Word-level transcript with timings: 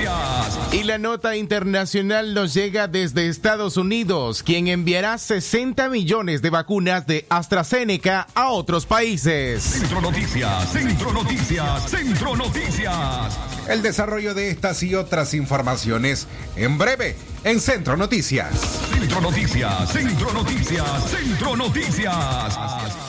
Y 0.71 0.83
la 0.83 0.99
nota 0.99 1.35
internacional 1.35 2.35
nos 2.35 2.53
llega 2.53 2.87
desde 2.87 3.27
Estados 3.27 3.75
Unidos, 3.75 4.43
quien 4.43 4.67
enviará 4.67 5.17
60 5.17 5.89
millones 5.89 6.43
de 6.43 6.51
vacunas 6.51 7.07
de 7.07 7.25
AstraZeneca 7.27 8.27
a 8.35 8.49
otros 8.49 8.85
países. 8.85 9.63
Centro 9.63 9.99
Noticias, 9.99 10.71
Centro 10.71 11.11
Noticias, 11.11 11.89
Centro 11.89 12.35
Noticias. 12.35 13.39
El 13.67 13.81
desarrollo 13.81 14.35
de 14.35 14.51
estas 14.51 14.83
y 14.83 14.93
otras 14.93 15.33
informaciones 15.33 16.27
en 16.55 16.77
breve 16.77 17.15
en 17.43 17.59
Centro 17.59 17.97
Noticias. 17.97 18.53
Centro 18.93 19.21
Noticias, 19.21 19.91
Centro 19.91 20.31
Noticias, 20.33 21.09
Centro 21.09 21.55
Noticias. 21.55 23.08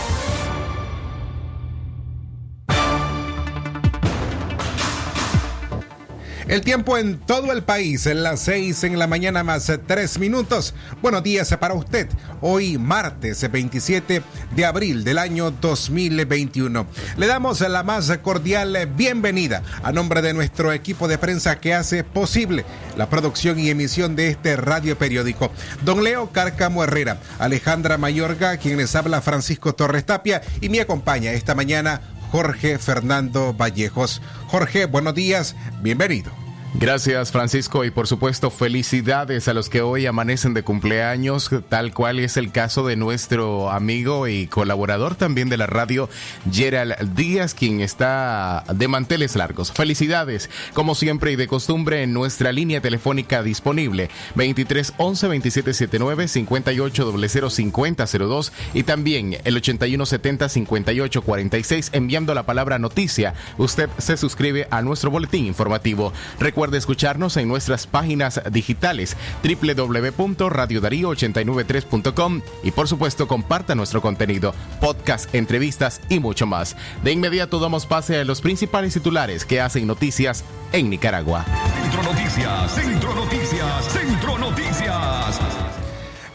El 6.51 6.59
tiempo 6.59 6.97
en 6.97 7.17
todo 7.17 7.53
el 7.53 7.63
país, 7.63 8.05
en 8.07 8.23
las 8.23 8.41
6 8.41 8.83
en 8.83 8.99
la 8.99 9.07
mañana 9.07 9.41
más 9.41 9.69
eh, 9.69 9.77
tres 9.77 10.19
minutos. 10.19 10.73
Buenos 11.01 11.23
días 11.23 11.55
para 11.57 11.75
usted. 11.75 12.09
Hoy 12.41 12.77
martes 12.77 13.49
27 13.49 14.21
de 14.53 14.65
abril 14.65 15.05
del 15.05 15.17
año 15.17 15.51
2021. 15.51 16.85
Le 17.15 17.27
damos 17.27 17.61
la 17.61 17.83
más 17.83 18.11
cordial 18.17 18.77
bienvenida 18.97 19.63
a 19.81 19.93
nombre 19.93 20.21
de 20.21 20.33
nuestro 20.33 20.73
equipo 20.73 21.07
de 21.07 21.17
prensa 21.17 21.61
que 21.61 21.73
hace 21.73 22.03
posible 22.03 22.65
la 22.97 23.09
producción 23.09 23.57
y 23.57 23.69
emisión 23.69 24.17
de 24.17 24.27
este 24.27 24.57
radio 24.57 24.97
periódico. 24.97 25.53
Don 25.85 26.03
Leo 26.03 26.33
Cárcamo 26.33 26.83
Herrera, 26.83 27.21
Alejandra 27.39 27.97
Mayorga, 27.97 28.57
quien 28.57 28.75
les 28.75 28.93
habla 28.97 29.21
Francisco 29.21 29.73
Torres 29.73 30.05
Tapia 30.05 30.41
y 30.59 30.67
me 30.67 30.81
acompaña 30.81 31.31
esta 31.31 31.55
mañana 31.55 32.01
Jorge 32.31 32.77
Fernando 32.77 33.53
Vallejos. 33.53 34.21
Jorge, 34.47 34.85
buenos 34.85 35.13
días, 35.13 35.55
bienvenido. 35.81 36.31
Gracias 36.73 37.33
Francisco 37.33 37.83
y 37.83 37.91
por 37.91 38.07
supuesto 38.07 38.49
felicidades 38.49 39.49
a 39.49 39.53
los 39.53 39.67
que 39.67 39.81
hoy 39.81 40.05
amanecen 40.05 40.53
de 40.53 40.63
cumpleaños, 40.63 41.49
tal 41.67 41.93
cual 41.93 42.17
es 42.17 42.37
el 42.37 42.53
caso 42.53 42.87
de 42.87 42.95
nuestro 42.95 43.69
amigo 43.69 44.25
y 44.29 44.47
colaborador 44.47 45.15
también 45.15 45.49
de 45.49 45.57
la 45.57 45.67
radio, 45.67 46.09
Gerald 46.49 47.13
Díaz, 47.13 47.53
quien 47.53 47.81
está 47.81 48.63
de 48.73 48.87
manteles 48.87 49.35
largos. 49.35 49.73
Felicidades, 49.73 50.49
como 50.73 50.95
siempre 50.95 51.33
y 51.33 51.35
de 51.35 51.47
costumbre, 51.47 52.03
en 52.03 52.13
nuestra 52.13 52.53
línea 52.53 52.79
telefónica 52.79 53.43
disponible 53.43 54.09
23 54.35 54.93
11 54.97 55.27
27 55.27 55.73
79 55.73 56.27
58 56.29 57.13
00 57.27 57.49
50 57.49 58.05
02 58.05 58.53
y 58.73 58.83
también 58.83 59.37
el 59.43 59.57
81 59.57 60.05
70 60.05 60.47
58 60.47 61.21
46 61.21 61.89
enviando 61.91 62.33
la 62.33 62.43
palabra 62.43 62.79
noticia. 62.79 63.33
Usted 63.57 63.89
se 63.97 64.15
suscribe 64.15 64.69
a 64.71 64.81
nuestro 64.81 65.11
boletín 65.11 65.45
informativo. 65.45 66.13
Recuerde 66.61 66.77
escucharnos 66.77 67.37
en 67.37 67.47
nuestras 67.47 67.87
páginas 67.87 68.39
digitales 68.51 69.17
www.radiodarío893.com 69.43 72.41
y 72.61 72.69
por 72.69 72.87
supuesto 72.87 73.27
comparta 73.27 73.73
nuestro 73.73 73.99
contenido, 73.99 74.53
podcast, 74.79 75.33
entrevistas 75.33 76.01
y 76.07 76.19
mucho 76.19 76.45
más. 76.45 76.77
De 77.03 77.13
inmediato 77.13 77.59
damos 77.59 77.87
pase 77.87 78.19
a 78.19 78.25
los 78.25 78.41
principales 78.41 78.93
titulares 78.93 79.43
que 79.43 79.59
hacen 79.59 79.87
noticias 79.87 80.43
en 80.71 80.91
Nicaragua. 80.91 81.47
Centro 81.81 82.03
Noticias, 82.03 82.75
Centro 82.75 83.15
Noticias, 83.15 83.91
Centro 83.91 84.37
Noticias. 84.37 85.39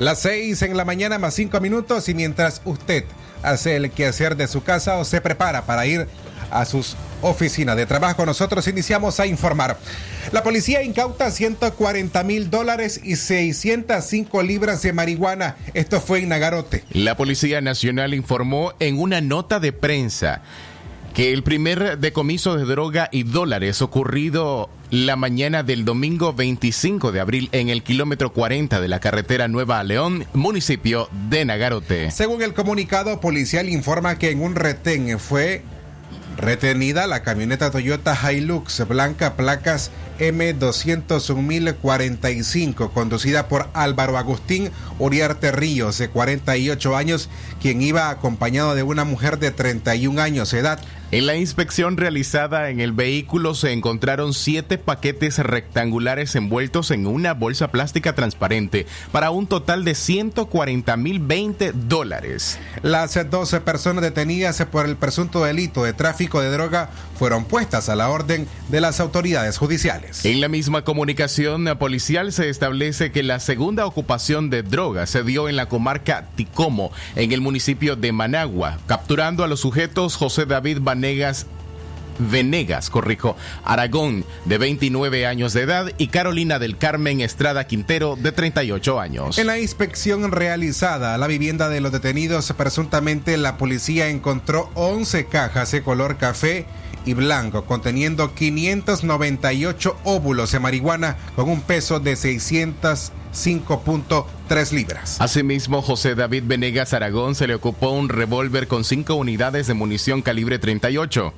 Las 0.01 0.19
6 0.23 0.61
en 0.63 0.77
la 0.77 0.85
mañana 0.85 1.21
más 1.21 1.35
5 1.35 1.61
minutos 1.61 2.09
y 2.09 2.15
mientras 2.15 2.63
usted 2.65 3.05
hace 3.45 3.77
el 3.77 3.93
quehacer 3.93 4.37
de 4.37 4.49
su 4.49 4.65
casa 4.65 4.97
o 4.97 5.05
se 5.05 5.21
prepara 5.21 5.67
para 5.67 5.87
ir 5.87 6.01
a 6.01 6.26
sus 6.65 6.97
oficinas 7.23 7.77
de 7.77 7.87
trabajo, 7.87 8.27
nosotros 8.27 8.67
iniciamos 8.69 9.21
a 9.21 9.27
informar. 9.27 9.79
La 10.33 10.43
policía 10.43 10.83
incauta 10.83 11.31
140 11.31 12.23
mil 12.25 12.51
dólares 12.51 13.01
y 13.03 13.17
605 13.17 14.43
libras 14.43 14.83
de 14.83 14.93
marihuana. 14.93 15.57
Esto 15.75 16.01
fue 16.01 16.21
en 16.21 16.31
Nagarote. 16.31 16.85
La 16.91 17.17
Policía 17.17 17.61
Nacional 17.61 18.15
informó 18.15 18.73
en 18.81 18.99
una 18.99 19.21
nota 19.21 19.61
de 19.61 19.73
prensa 19.73 20.43
que 21.15 21.33
el 21.33 21.43
primer 21.43 21.99
decomiso 21.99 22.57
de 22.57 22.67
droga 22.67 23.09
y 23.11 23.23
dólares 23.23 23.81
ocurrido 23.81 24.69
la 24.91 25.17
mañana 25.17 25.63
del 25.63 25.85
domingo 25.85 26.35
25 26.35 27.11
de 27.11 27.21
abril 27.21 27.49
en 27.53 27.71
el 27.71 27.83
kilómetro 27.83 28.35
40 28.35 28.81
de 28.81 28.89
la 28.89 29.01
carretera 29.01 29.49
Nueva 29.49 29.81
a 29.81 29.85
León, 29.85 30.27
municipio 30.35 31.09
de 31.31 31.45
Nagarote. 31.45 32.11
Según 32.11 32.43
el 32.43 32.53
comunicado 32.53 33.21
policial 33.21 33.69
informa 33.69 34.19
que 34.19 34.31
en 34.31 34.43
un 34.43 34.57
retén 34.57 35.19
fue 35.19 35.63
retenida 36.37 37.07
la 37.07 37.23
camioneta 37.23 37.71
Toyota 37.71 38.15
Hilux 38.31 38.87
blanca 38.87 39.35
placas 39.35 39.91
M201045 40.19 42.93
conducida 42.93 43.49
por 43.49 43.69
Álvaro 43.75 44.19
Agustín 44.19 44.71
Uriarte 44.99 45.53
Ríos 45.53 45.99
de 45.99 46.09
48 46.09 46.97
años 46.97 47.29
quien 47.61 47.83
iba 47.83 48.09
acompañado 48.11 48.75
de 48.75 48.83
una 48.83 49.05
mujer 49.05 49.39
de 49.39 49.51
31 49.51 50.21
años 50.21 50.51
de 50.51 50.61
edad. 50.61 50.81
En 51.13 51.27
la 51.27 51.37
inspección 51.37 51.97
realizada 51.97 52.69
en 52.69 52.81
el 52.81 52.91
vehículo 52.91 53.55
se 53.55 53.73
encontraron 53.73 54.35
siete 54.35 54.77
paquetes 54.77 55.39
rectangulares 55.39 56.35
envueltos 56.35 56.91
en 56.91 57.07
una 57.07 57.33
bolsa 57.33 57.69
plástica 57.69 58.17
transparente 58.17 58.87
para 59.13 59.31
un 59.31 59.47
total 59.47 59.85
de 59.85 59.95
140 59.95 60.97
mil 60.97 61.21
20 61.21 61.73
dólares. 61.73 62.59
Las 62.83 63.17
12 63.31 63.61
personas 63.61 64.03
detenidas 64.03 64.65
por 64.65 64.87
el 64.87 64.97
presunto 64.97 65.45
delito 65.45 65.85
de 65.85 65.93
tráfico 65.93 66.41
de 66.41 66.51
droga 66.51 66.91
fueron 67.17 67.45
puestas 67.45 67.89
a 67.89 67.97
la 67.97 68.11
orden 68.11 68.47
de 68.69 68.81
las 68.81 69.01
autoridades 69.01 69.59
judiciales. 69.59 70.25
En 70.25 70.41
la 70.41 70.49
misma 70.49 70.83
comunicación 70.83 71.67
policial 71.79 72.33
se 72.33 72.49
establece 72.49 73.13
que 73.13 73.23
la 73.23 73.41
segunda 73.41 73.87
ocupación 73.87 74.51
de 74.51 74.63
drogas 74.63 75.11
se 75.11 75.23
dio 75.23 75.49
en 75.49 75.57
la 75.57 75.67
comarca 75.69 76.27
Ticomo, 76.37 76.93
en 77.15 77.33
el 77.33 77.41
municipio 77.41 77.97
de 77.97 78.13
Managua, 78.13 78.79
capturando 78.87 79.45
a 79.45 79.49
los 79.49 79.61
sujetos 79.61 80.17
José 80.17 80.47
David 80.47 80.79
Vanegas 80.81 81.47
Venegas, 82.19 82.91
corrijo, 82.91 83.37
Aragón, 83.65 84.25
de 84.45 84.59
29 84.59 85.27
años 85.27 85.53
de 85.53 85.63
edad, 85.63 85.93
y 85.99 86.09
Carolina 86.09 86.59
del 86.59 86.79
Carmen 86.79 87.21
Estrada 87.21 87.67
Quintero, 87.67 88.17
de 88.17 88.33
38 88.33 89.01
años. 89.01 89.39
En 89.39 89.47
la 89.47 89.59
inspección 89.59 90.31
realizada 90.33 91.15
a 91.15 91.19
la 91.19 91.27
vivienda 91.27 91.69
de 91.69 91.81
los 91.81 91.93
detenidos, 91.93 92.53
presuntamente 92.57 93.37
la 93.37 93.59
policía 93.59 94.09
encontró 94.09 94.71
11 94.75 95.27
cajas 95.27 95.73
de 95.73 95.83
color 95.83 96.17
café 96.17 96.67
y 97.07 97.15
blanco 97.15 97.65
conteniendo 97.65 98.35
598 98.35 99.97
óvulos 100.05 100.53
de 100.53 100.61
marihuana 100.61 101.17
con 101.35 101.49
un 101.49 101.63
peso 101.63 102.01
de 102.01 102.13
605.3 102.15 104.73
libras. 104.73 105.17
Asimismo, 105.21 105.81
José 105.81 106.15
David 106.15 106.43
Venegas 106.47 106.93
Aragón 106.93 107.35
se 107.35 107.47
le 107.47 107.55
ocupó 107.55 107.89
un 107.91 108.11
revólver 108.11 108.69
con 108.69 108.85
cinco 108.85 109.15
unidades 109.15 109.69
de 109.69 109.75
munición 109.75 110.21
calibre 110.21 110.59
38. 110.59 111.33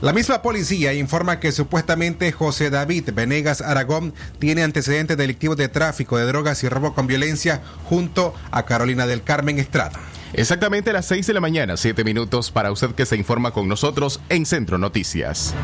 La 0.00 0.12
misma 0.12 0.42
policía 0.42 0.92
informa 0.94 1.40
que 1.40 1.52
supuestamente 1.52 2.32
José 2.32 2.70
David 2.70 3.10
Venegas 3.14 3.60
Aragón 3.60 4.14
tiene 4.38 4.62
antecedentes 4.62 5.16
delictivos 5.16 5.56
de 5.56 5.68
tráfico 5.68 6.18
de 6.18 6.26
drogas 6.26 6.62
y 6.64 6.68
robo 6.68 6.94
con 6.94 7.06
violencia 7.06 7.62
junto 7.84 8.34
a 8.50 8.64
Carolina 8.64 9.06
del 9.06 9.22
Carmen 9.22 9.58
Estrada. 9.58 9.98
Exactamente 10.36 10.90
a 10.90 10.92
las 10.92 11.06
6 11.06 11.26
de 11.28 11.32
la 11.32 11.40
mañana, 11.40 11.78
7 11.78 12.04
minutos 12.04 12.50
para 12.50 12.70
usted 12.70 12.90
que 12.90 13.06
se 13.06 13.16
informa 13.16 13.52
con 13.52 13.68
nosotros 13.68 14.20
en 14.28 14.44
Centro 14.44 14.76
Noticias. 14.76 15.54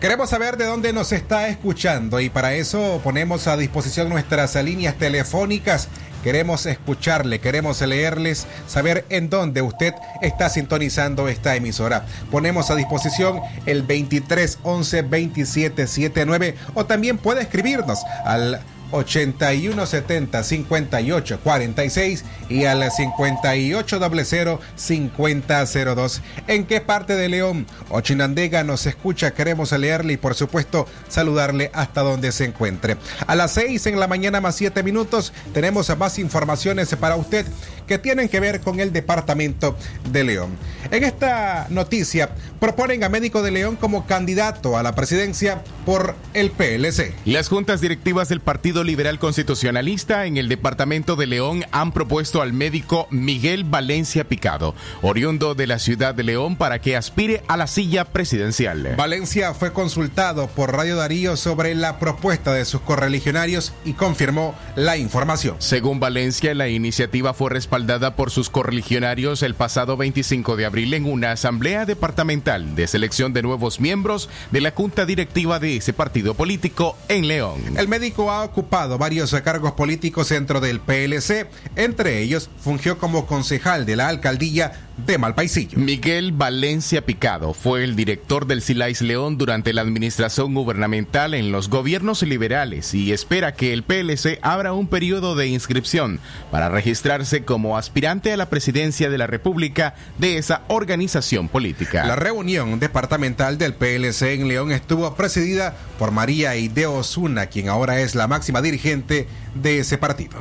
Queremos 0.00 0.30
saber 0.30 0.56
de 0.56 0.66
dónde 0.66 0.92
nos 0.92 1.10
está 1.10 1.48
escuchando 1.48 2.20
y 2.20 2.30
para 2.30 2.54
eso 2.54 3.00
ponemos 3.02 3.48
a 3.48 3.56
disposición 3.56 4.08
nuestras 4.08 4.54
líneas 4.54 4.94
telefónicas. 4.94 5.88
Queremos 6.22 6.66
escucharle, 6.66 7.40
queremos 7.40 7.80
leerles, 7.80 8.46
saber 8.68 9.04
en 9.08 9.30
dónde 9.30 9.60
usted 9.60 9.94
está 10.22 10.48
sintonizando 10.48 11.26
esta 11.26 11.56
emisora. 11.56 12.06
Ponemos 12.30 12.70
a 12.70 12.76
disposición 12.76 13.40
el 13.66 13.82
23 13.82 14.60
11 14.62 15.02
27 15.02 15.86
79 15.88 16.54
o 16.74 16.86
también 16.86 17.18
puede 17.18 17.42
escribirnos 17.42 18.04
al 18.24 18.60
8170 18.90 20.42
58 20.42 21.40
46 21.42 22.24
y 22.48 22.64
al 22.64 22.90
5800 22.90 24.60
5002. 24.76 26.22
¿En 26.46 26.66
qué 26.66 26.80
parte 26.80 27.14
de 27.14 27.28
León 27.28 27.66
o 27.90 28.00
Chinandega 28.00 28.64
nos 28.64 28.86
escucha? 28.86 29.32
Queremos 29.32 29.72
leerle 29.72 30.14
y 30.14 30.16
por 30.16 30.34
supuesto 30.34 30.86
saludarle 31.08 31.70
hasta 31.74 32.02
donde 32.02 32.32
se 32.32 32.44
encuentre. 32.44 32.96
A 33.26 33.34
las 33.34 33.52
6 33.52 33.86
en 33.86 34.00
la 34.00 34.06
mañana 34.06 34.40
más 34.40 34.56
7 34.56 34.82
minutos 34.82 35.32
tenemos 35.52 35.96
más 35.96 36.18
informaciones 36.18 36.94
para 36.96 37.16
usted 37.16 37.46
que 37.88 37.98
tienen 37.98 38.28
que 38.28 38.38
ver 38.38 38.60
con 38.60 38.78
el 38.78 38.92
departamento 38.92 39.76
de 40.12 40.22
León. 40.22 40.56
En 40.92 41.02
esta 41.02 41.66
noticia 41.70 42.30
proponen 42.60 43.02
a 43.02 43.08
Médico 43.08 43.42
de 43.42 43.50
León 43.50 43.76
como 43.76 44.06
candidato 44.06 44.78
a 44.78 44.82
la 44.82 44.94
presidencia 44.94 45.62
por 45.84 46.14
el 46.34 46.50
PLC. 46.50 47.14
Las 47.24 47.48
juntas 47.48 47.80
directivas 47.80 48.28
del 48.28 48.40
Partido 48.40 48.84
Liberal 48.84 49.18
Constitucionalista 49.18 50.26
en 50.26 50.36
el 50.36 50.48
departamento 50.48 51.16
de 51.16 51.26
León 51.26 51.64
han 51.72 51.92
propuesto 51.92 52.42
al 52.42 52.52
médico 52.52 53.08
Miguel 53.10 53.64
Valencia 53.64 54.24
Picado, 54.24 54.74
oriundo 55.02 55.54
de 55.54 55.66
la 55.66 55.78
ciudad 55.78 56.14
de 56.14 56.22
León, 56.24 56.56
para 56.56 56.80
que 56.80 56.96
aspire 56.96 57.42
a 57.48 57.56
la 57.56 57.66
silla 57.66 58.04
presidencial. 58.04 58.94
Valencia 58.96 59.54
fue 59.54 59.72
consultado 59.72 60.46
por 60.48 60.74
Radio 60.74 60.96
Darío 60.96 61.36
sobre 61.36 61.74
la 61.74 61.98
propuesta 61.98 62.52
de 62.52 62.64
sus 62.64 62.82
correligionarios 62.82 63.72
y 63.84 63.94
confirmó 63.94 64.54
la 64.76 64.96
información. 64.96 65.56
Según 65.58 66.00
Valencia, 66.00 66.54
la 66.54 66.68
iniciativa 66.68 67.32
fue 67.32 67.50
respaldada 67.50 67.77
por 68.16 68.32
sus 68.32 68.50
correligionarios 68.50 69.44
el 69.44 69.54
pasado 69.54 69.96
25 69.96 70.56
de 70.56 70.66
abril 70.66 70.94
en 70.94 71.04
una 71.04 71.30
asamblea 71.30 71.86
departamental 71.86 72.74
de 72.74 72.88
selección 72.88 73.32
de 73.32 73.42
nuevos 73.42 73.78
miembros 73.78 74.28
de 74.50 74.60
la 74.60 74.72
junta 74.72 75.06
directiva 75.06 75.60
de 75.60 75.76
ese 75.76 75.92
partido 75.92 76.34
político 76.34 76.98
en 77.08 77.28
León. 77.28 77.60
El 77.76 77.86
médico 77.86 78.32
ha 78.32 78.42
ocupado 78.42 78.98
varios 78.98 79.32
cargos 79.44 79.72
políticos 79.72 80.28
dentro 80.28 80.60
del 80.60 80.80
PLC, 80.80 81.48
entre 81.76 82.20
ellos 82.20 82.50
fungió 82.58 82.98
como 82.98 83.26
concejal 83.26 83.86
de 83.86 83.94
la 83.94 84.08
alcaldía 84.08 84.87
de 85.06 85.18
Malpaisillo. 85.18 85.78
Miguel 85.78 86.32
Valencia 86.32 87.04
Picado 87.04 87.54
fue 87.54 87.84
el 87.84 87.96
director 87.96 88.46
del 88.46 88.62
Silais 88.62 89.00
León 89.00 89.38
durante 89.38 89.72
la 89.72 89.82
administración 89.82 90.54
gubernamental 90.54 91.34
en 91.34 91.52
los 91.52 91.70
gobiernos 91.70 92.22
liberales 92.22 92.94
y 92.94 93.12
espera 93.12 93.54
que 93.54 93.72
el 93.72 93.84
PLC 93.84 94.38
abra 94.42 94.72
un 94.72 94.88
periodo 94.88 95.36
de 95.36 95.46
inscripción 95.46 96.20
para 96.50 96.68
registrarse 96.68 97.44
como 97.44 97.78
aspirante 97.78 98.32
a 98.32 98.36
la 98.36 98.50
presidencia 98.50 99.08
de 99.08 99.18
la 99.18 99.26
República 99.26 99.94
de 100.18 100.38
esa 100.38 100.62
organización 100.68 101.48
política. 101.48 102.04
La 102.04 102.16
reunión 102.16 102.80
departamental 102.80 103.58
del 103.58 103.74
PLC 103.74 104.34
en 104.34 104.48
León 104.48 104.72
estuvo 104.72 105.14
presidida 105.14 105.76
por 105.98 106.10
María 106.10 106.56
Ideo 106.56 106.94
Osuna, 106.94 107.46
quien 107.46 107.68
ahora 107.68 108.00
es 108.00 108.14
la 108.14 108.26
máxima 108.26 108.62
dirigente 108.62 109.28
de 109.54 109.78
ese 109.78 109.98
partido. 109.98 110.38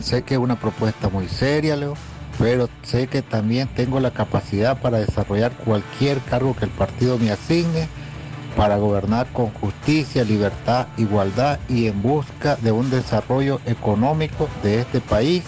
Sé 0.00 0.22
que 0.22 0.34
es 0.34 0.40
una 0.40 0.58
propuesta 0.58 1.08
muy 1.08 1.28
seria, 1.28 1.76
Leo, 1.76 1.94
pero 2.38 2.68
sé 2.82 3.06
que 3.06 3.22
también 3.22 3.68
tengo 3.68 4.00
la 4.00 4.10
capacidad 4.10 4.80
para 4.80 4.98
desarrollar 4.98 5.52
cualquier 5.52 6.18
cargo 6.20 6.56
que 6.56 6.64
el 6.64 6.70
partido 6.70 7.18
me 7.18 7.30
asigne 7.30 7.88
para 8.56 8.76
gobernar 8.76 9.26
con 9.32 9.50
justicia, 9.54 10.24
libertad, 10.24 10.86
igualdad 10.98 11.58
y 11.68 11.86
en 11.86 12.02
busca 12.02 12.56
de 12.56 12.72
un 12.72 12.90
desarrollo 12.90 13.60
económico 13.66 14.48
de 14.62 14.80
este 14.80 15.00
país, 15.00 15.42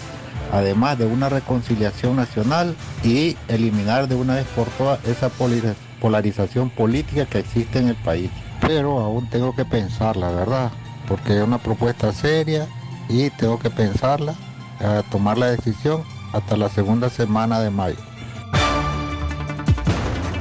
además 0.51 0.97
de 0.97 1.05
una 1.05 1.29
reconciliación 1.29 2.15
nacional 2.15 2.75
y 3.03 3.37
eliminar 3.47 4.07
de 4.07 4.15
una 4.15 4.35
vez 4.35 4.45
por 4.55 4.67
todas 4.69 5.03
esa 5.05 5.29
polariz- 5.29 5.75
polarización 6.01 6.69
política 6.69 7.25
que 7.25 7.39
existe 7.39 7.79
en 7.79 7.89
el 7.89 7.95
país. 7.95 8.31
Pero 8.61 8.99
aún 8.99 9.29
tengo 9.29 9.55
que 9.55 9.65
pensarla, 9.65 10.31
¿verdad? 10.31 10.71
Porque 11.07 11.37
es 11.37 11.43
una 11.43 11.59
propuesta 11.59 12.11
seria 12.11 12.65
y 13.07 13.29
tengo 13.31 13.59
que 13.59 13.69
pensarla, 13.69 14.33
eh, 14.79 15.03
tomar 15.11 15.37
la 15.37 15.47
decisión 15.47 16.03
hasta 16.35 16.57
la 16.57 16.69
segunda 16.69 17.09
semana 17.09 17.61
de 17.61 17.69
mayo. 17.69 17.97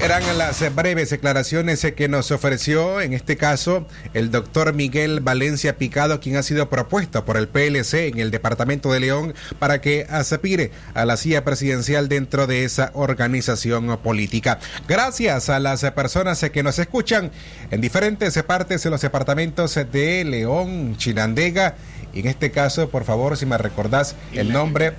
Eran 0.05 0.37
las 0.37 0.75
breves 0.75 1.09
declaraciones 1.09 1.83
eh, 1.83 1.95
que 1.95 2.09
nos 2.09 2.31
ofreció, 2.31 3.01
en 3.01 3.15
este 3.15 3.39
caso, 3.39 3.87
el 4.13 4.31
doctor 4.31 4.75
Miguel 4.75 5.21
Valencia 5.21 5.79
Picado, 5.79 6.21
quien 6.21 6.37
ha 6.37 6.43
sido 6.43 6.69
propuesto 6.69 7.25
por 7.25 7.39
el 7.39 7.49
PLC 7.49 8.09
en 8.09 8.19
el 8.19 8.31
departamento 8.31 8.93
de 8.93 9.01
León 9.01 9.35
para 9.59 9.81
que 9.81 10.07
aspire 10.11 10.73
a 10.93 11.07
la 11.07 11.17
silla 11.17 11.43
presidencial 11.43 12.11
dentro 12.11 12.47
de 12.47 12.65
esa 12.65 12.91
organización 12.93 13.97
política. 14.03 14.59
Gracias 14.87 15.49
a 15.49 15.59
las 15.59 15.81
personas 15.93 16.43
eh, 16.43 16.51
que 16.51 16.63
nos 16.63 16.79
escuchan 16.79 17.31
en 17.71 17.81
diferentes 17.81 18.43
partes 18.43 18.83
de 18.83 18.91
los 18.91 19.01
departamentos 19.01 19.75
de 19.75 20.25
León, 20.25 20.99
Chinandega, 20.99 21.77
y 22.13 22.21
en 22.21 22.27
este 22.27 22.51
caso, 22.51 22.91
por 22.91 23.05
favor, 23.05 23.39
si 23.39 23.47
me 23.47 23.57
recordás 23.57 24.17
el 24.35 24.53
nombre. 24.53 24.93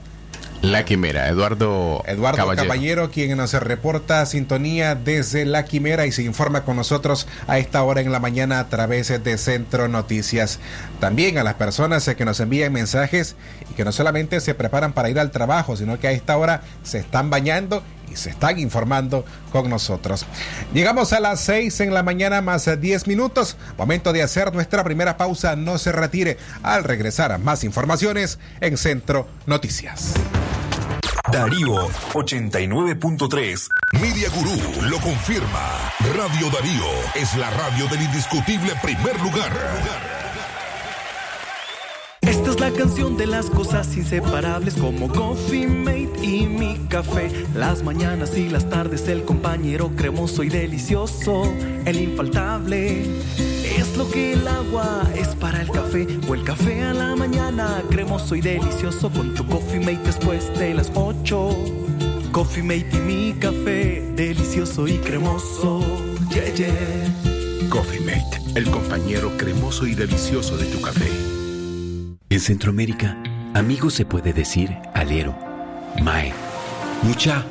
La 0.71 0.83
Quimera, 0.83 1.29
Eduardo, 1.29 2.03
Eduardo 2.07 2.37
Caballero. 2.37 2.67
Caballero. 2.67 3.11
quien 3.11 3.37
nos 3.37 3.53
reporta 3.53 4.25
sintonía 4.25 4.95
desde 4.95 5.45
La 5.45 5.63
Quimera 5.63 6.07
y 6.07 6.11
se 6.11 6.23
informa 6.23 6.63
con 6.63 6.75
nosotros 6.75 7.27
a 7.47 7.59
esta 7.59 7.83
hora 7.83 8.01
en 8.01 8.11
la 8.11 8.19
mañana 8.19 8.59
a 8.59 8.67
través 8.67 9.09
de 9.23 9.37
Centro 9.37 9.87
Noticias. 9.87 10.59
También 10.99 11.37
a 11.37 11.43
las 11.43 11.53
personas 11.53 12.09
que 12.17 12.25
nos 12.25 12.39
envían 12.39 12.73
mensajes 12.73 13.35
y 13.69 13.75
que 13.75 13.85
no 13.85 13.91
solamente 13.91 14.41
se 14.41 14.55
preparan 14.55 14.93
para 14.93 15.11
ir 15.11 15.19
al 15.19 15.29
trabajo, 15.29 15.77
sino 15.77 15.99
que 15.99 16.07
a 16.07 16.11
esta 16.11 16.35
hora 16.35 16.63
se 16.81 16.97
están 16.97 17.29
bañando 17.29 17.83
y 18.11 18.15
se 18.15 18.31
están 18.31 18.57
informando 18.57 19.23
con 19.51 19.69
nosotros. 19.69 20.25
Llegamos 20.73 21.13
a 21.13 21.19
las 21.19 21.41
6 21.41 21.79
en 21.81 21.93
la 21.93 22.01
mañana 22.01 22.41
más 22.41 22.67
10 22.79 23.05
minutos. 23.05 23.55
Momento 23.77 24.13
de 24.13 24.23
hacer 24.23 24.51
nuestra 24.51 24.83
primera 24.83 25.15
pausa. 25.15 25.55
No 25.55 25.77
se 25.77 25.91
retire. 25.91 26.37
Al 26.63 26.83
regresar 26.83 27.37
más 27.37 27.63
informaciones 27.63 28.39
en 28.61 28.77
Centro 28.77 29.27
Noticias. 29.45 30.15
Darío 31.35 31.89
89.3. 32.13 33.67
Media 33.99 34.29
Gurú 34.29 34.87
lo 34.89 34.97
confirma. 34.99 35.91
Radio 36.15 36.49
Darío 36.49 36.85
es 37.13 37.35
la 37.35 37.49
radio 37.49 37.87
del 37.87 38.03
indiscutible 38.03 38.71
primer 38.81 39.19
lugar. 39.19 39.51
Esta 42.21 42.51
es 42.51 42.59
la 42.61 42.71
canción 42.71 43.17
de 43.17 43.27
las 43.27 43.49
cosas 43.49 43.97
inseparables 43.97 44.75
como 44.75 45.09
Coffee 45.09 45.67
Mate 45.67 46.25
y 46.25 46.45
mi 46.45 46.77
café. 46.87 47.29
Las 47.53 47.83
mañanas 47.83 48.37
y 48.37 48.47
las 48.47 48.69
tardes 48.69 49.09
el 49.09 49.25
compañero 49.25 49.91
cremoso 49.93 50.41
y 50.41 50.47
delicioso, 50.47 51.53
el 51.83 51.99
infaltable. 51.99 53.09
Es 53.75 53.97
lo 53.97 54.09
que 54.09 54.33
el 54.33 54.47
agua 54.47 55.03
es 55.15 55.29
para 55.35 55.61
el 55.61 55.69
café 55.69 56.07
o 56.27 56.33
el 56.33 56.43
café 56.43 56.83
a 56.83 56.93
la 56.93 57.15
mañana 57.15 57.83
cremoso 57.89 58.35
y 58.35 58.41
delicioso 58.41 59.09
con 59.09 59.33
tu 59.33 59.45
Coffee 59.45 59.79
Mate 59.79 59.99
después 60.05 60.57
de 60.57 60.73
las 60.73 60.91
8. 60.93 61.49
Coffee 62.31 62.63
Mate 62.63 62.89
y 62.93 62.99
mi 62.99 63.33
café, 63.33 64.01
delicioso 64.15 64.87
y 64.87 64.97
cremoso. 64.99 65.81
Yeah, 66.29 66.53
yeah. 66.53 67.69
Coffee 67.69 67.99
Mate, 67.99 68.41
el 68.55 68.69
compañero 68.69 69.31
cremoso 69.37 69.85
y 69.85 69.95
delicioso 69.95 70.57
de 70.57 70.65
tu 70.65 70.81
café. 70.81 71.09
En 72.29 72.39
Centroamérica, 72.39 73.21
amigo 73.53 73.89
se 73.89 74.05
puede 74.05 74.33
decir 74.33 74.75
alero, 74.93 75.37
mae, 76.01 76.33
mucha, 77.03 77.45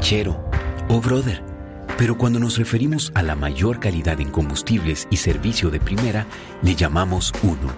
chero 0.00 0.44
o 0.88 1.00
brother. 1.00 1.53
Pero 1.96 2.18
cuando 2.18 2.40
nos 2.40 2.58
referimos 2.58 3.12
a 3.14 3.22
la 3.22 3.36
mayor 3.36 3.78
calidad 3.78 4.20
en 4.20 4.30
combustibles 4.30 5.06
y 5.10 5.16
servicio 5.16 5.70
de 5.70 5.78
primera, 5.78 6.26
le 6.62 6.74
llamamos 6.74 7.32
UNO, 7.42 7.72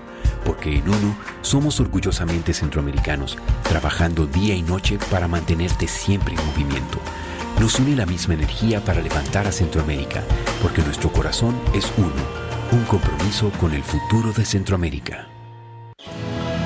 porque 0.44 0.76
en 0.76 0.88
UNO 0.88 1.16
somos 1.42 1.80
orgullosamente 1.80 2.54
centroamericanos, 2.54 3.36
trabajando 3.64 4.26
día 4.26 4.54
y 4.54 4.62
noche 4.62 4.98
para 5.10 5.28
mantenerte 5.28 5.86
siempre 5.86 6.34
en 6.34 6.46
movimiento. 6.46 6.98
Nos 7.60 7.78
une 7.78 7.94
la 7.94 8.06
misma 8.06 8.34
energía 8.34 8.82
para 8.82 9.02
levantar 9.02 9.46
a 9.46 9.52
Centroamérica, 9.52 10.22
porque 10.62 10.82
nuestro 10.82 11.12
corazón 11.12 11.54
es 11.74 11.92
uno, 11.98 12.12
un 12.72 12.84
compromiso 12.84 13.50
con 13.60 13.74
el 13.74 13.82
futuro 13.82 14.32
de 14.32 14.46
Centroamérica. 14.46 15.26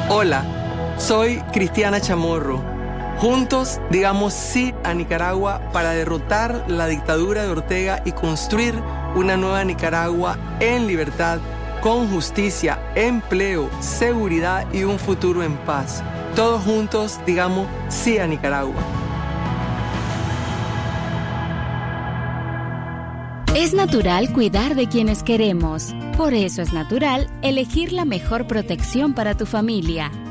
Hola, 0.08 0.94
soy 0.98 1.40
Cristiana 1.52 2.00
Chamorro. 2.00 2.79
Juntos 3.20 3.78
digamos 3.90 4.32
sí 4.32 4.72
a 4.82 4.94
Nicaragua 4.94 5.60
para 5.74 5.90
derrotar 5.90 6.64
la 6.68 6.86
dictadura 6.86 7.42
de 7.42 7.50
Ortega 7.50 8.00
y 8.06 8.12
construir 8.12 8.74
una 9.14 9.36
nueva 9.36 9.62
Nicaragua 9.62 10.38
en 10.58 10.86
libertad, 10.86 11.38
con 11.82 12.08
justicia, 12.10 12.80
empleo, 12.94 13.68
seguridad 13.80 14.66
y 14.72 14.84
un 14.84 14.98
futuro 14.98 15.42
en 15.42 15.54
paz. 15.58 16.02
Todos 16.34 16.64
juntos 16.64 17.20
digamos 17.26 17.66
sí 17.90 18.16
a 18.16 18.26
Nicaragua. 18.26 18.82
Es 23.54 23.74
natural 23.74 24.32
cuidar 24.32 24.74
de 24.76 24.88
quienes 24.88 25.22
queremos. 25.22 25.94
Por 26.16 26.32
eso 26.32 26.62
es 26.62 26.72
natural 26.72 27.26
elegir 27.42 27.92
la 27.92 28.06
mejor 28.06 28.46
protección 28.46 29.12
para 29.12 29.36
tu 29.36 29.44
familia. 29.44 30.10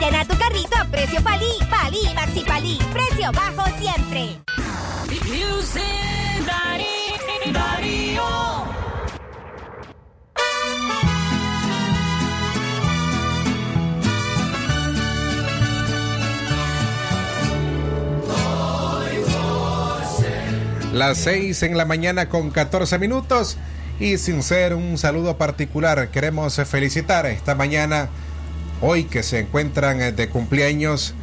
Llena 0.00 0.24
tu 0.24 0.36
carrito 0.38 0.76
a 0.78 0.84
precio 0.86 1.20
palí, 1.22 1.52
palí, 1.68 2.14
maxi 2.14 2.40
palí, 2.40 2.78
precio 2.92 3.30
bajo 3.32 3.64
siempre. 3.78 4.40
Las 20.92 21.18
6 21.18 21.62
en 21.62 21.76
la 21.76 21.84
mañana 21.84 22.28
con 22.28 22.50
14 22.50 22.98
minutos. 22.98 23.58
Y 24.00 24.16
sin 24.16 24.42
ser 24.42 24.74
un 24.74 24.96
saludo 24.96 25.36
particular, 25.36 26.10
queremos 26.10 26.56
felicitar 26.66 27.26
esta 27.26 27.54
mañana, 27.54 28.08
hoy 28.80 29.04
que 29.04 29.22
se 29.22 29.40
encuentran 29.40 30.00
eh, 30.00 30.12
de 30.12 30.28
cumpleaños, 30.28 31.14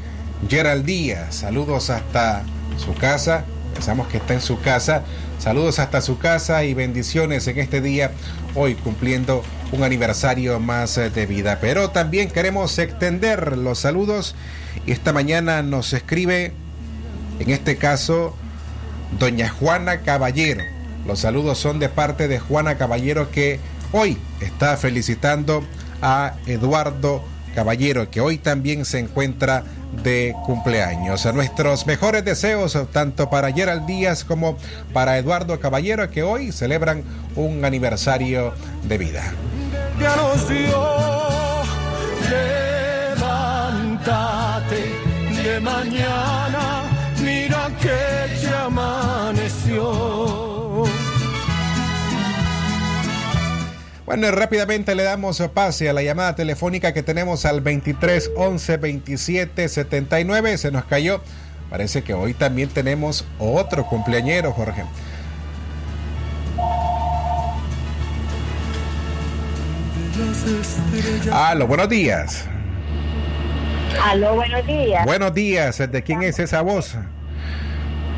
Gerald 0.48 0.86
Díaz. 0.86 1.36
Saludos 1.36 1.90
hasta 1.90 2.44
su 2.78 2.94
casa, 2.94 3.46
pensamos 3.74 4.08
que 4.08 4.18
está 4.18 4.34
en 4.34 4.42
su 4.42 4.60
casa. 4.62 5.04
Saludos 5.40 5.80
hasta 5.80 6.02
su 6.02 6.18
casa 6.18 6.64
y 6.64 6.74
bendiciones 6.74 7.48
en 7.48 7.60
este 7.60 7.80
día, 7.80 8.12
hoy 8.56 8.74
cumpliendo 8.74 9.44
un 9.72 9.84
aniversario 9.84 10.60
más 10.60 10.98
eh, 10.98 11.10
de 11.10 11.26
vida. 11.26 11.60
Pero 11.62 11.92
también 11.92 12.30
queremos 12.30 12.78
extender 12.80 13.58
los 13.58 13.80
saludos 13.80 14.36
y 14.86 14.92
esta 14.92 15.14
mañana 15.14 15.62
nos 15.62 15.94
escribe, 15.94 16.54
en 17.40 17.50
este 17.50 17.78
caso, 17.78 18.36
doña 19.20 19.50
Juana 19.50 20.02
Caballero. 20.02 20.64
Los 21.06 21.20
saludos 21.20 21.58
son 21.58 21.80
de 21.80 21.90
parte 21.90 22.28
de 22.28 22.40
Juana 22.40 22.78
Caballero 22.78 23.32
que 23.32 23.60
hoy 23.92 24.18
está 24.42 24.76
felicitando 24.76 25.64
a 26.02 26.34
Eduardo 26.46 27.24
Caballero, 27.58 28.12
que 28.12 28.22
hoy 28.22 28.38
también 28.38 28.86
se 28.86 29.00
encuentra 29.00 29.64
de 30.04 30.36
cumpleaños. 30.46 31.26
A 31.26 31.32
nuestros 31.32 31.88
mejores 31.88 32.24
deseos, 32.24 32.78
tanto 32.94 33.32
para 33.32 33.52
Gerald 33.52 33.88
Díaz 33.88 34.24
como 34.24 34.60
para 34.94 35.18
Eduardo 35.18 35.60
Caballero, 35.60 36.08
que 36.12 36.22
hoy 36.22 36.52
celebran 36.52 37.02
un 37.36 37.66
aniversario 37.66 38.54
de 38.84 38.98
vida. 39.00 39.34
De 45.44 45.60
mañana, 45.60 46.84
mira 47.24 47.72
que 47.82 48.48
amaneció. 48.54 50.37
Bueno, 54.08 54.32
rápidamente 54.32 54.96
le 54.96 55.04
damos 55.04 55.44
pase 55.54 55.90
a 55.90 55.94
la 55.94 56.02
llamada 56.02 56.34
telefónica 56.34 56.94
que 56.94 57.04
tenemos 57.04 57.46
al 57.46 57.60
23 57.60 58.32
11 58.38 58.78
27 58.78 59.68
79. 59.68 60.58
Se 60.58 60.72
nos 60.72 60.86
cayó. 60.86 61.20
Parece 61.70 62.04
que 62.04 62.14
hoy 62.14 62.34
también 62.34 62.70
tenemos 62.70 63.26
otro 63.38 63.86
cumpleañero, 63.86 64.54
Jorge. 64.54 64.86
Aló, 71.34 71.68
buenos 71.68 71.90
días. 71.90 72.46
Aló, 74.02 74.36
buenos 74.36 74.66
días. 74.66 75.06
Buenos 75.06 75.34
días. 75.34 75.92
¿De 75.92 76.02
quién 76.02 76.24
es 76.24 76.40
esa 76.40 76.62
voz? 76.62 76.96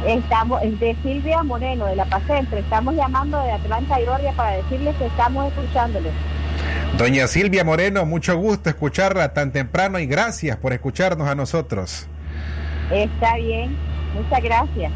Estamos 0.06 0.64
es 0.64 0.80
de 0.80 0.96
Silvia 1.04 1.44
Moreno 1.44 1.86
de 1.86 1.96
La 1.96 2.06
Paz 2.06 2.24
Centro. 2.26 2.58
Estamos 2.58 2.96
llamando 2.96 3.42
de 3.42 3.52
Atlanta, 3.52 3.96
Georgia 3.96 4.32
para 4.34 4.52
decirles 4.52 4.96
que 4.96 5.06
estamos 5.06 5.48
escuchándoles. 5.48 6.14
Doña 6.98 7.28
Silvia 7.28 7.64
Moreno, 7.64 8.06
mucho 8.06 8.38
gusto 8.38 8.70
escucharla 8.70 9.34
tan 9.34 9.52
temprano 9.52 10.00
y 10.00 10.06
gracias 10.06 10.58
por 10.58 10.74
escucharnos 10.74 11.28
a 11.28 11.36
nosotros. 11.36 12.08
Está 12.92 13.36
bien. 13.36 13.76
Muchas 14.14 14.42
gracias. 14.42 14.92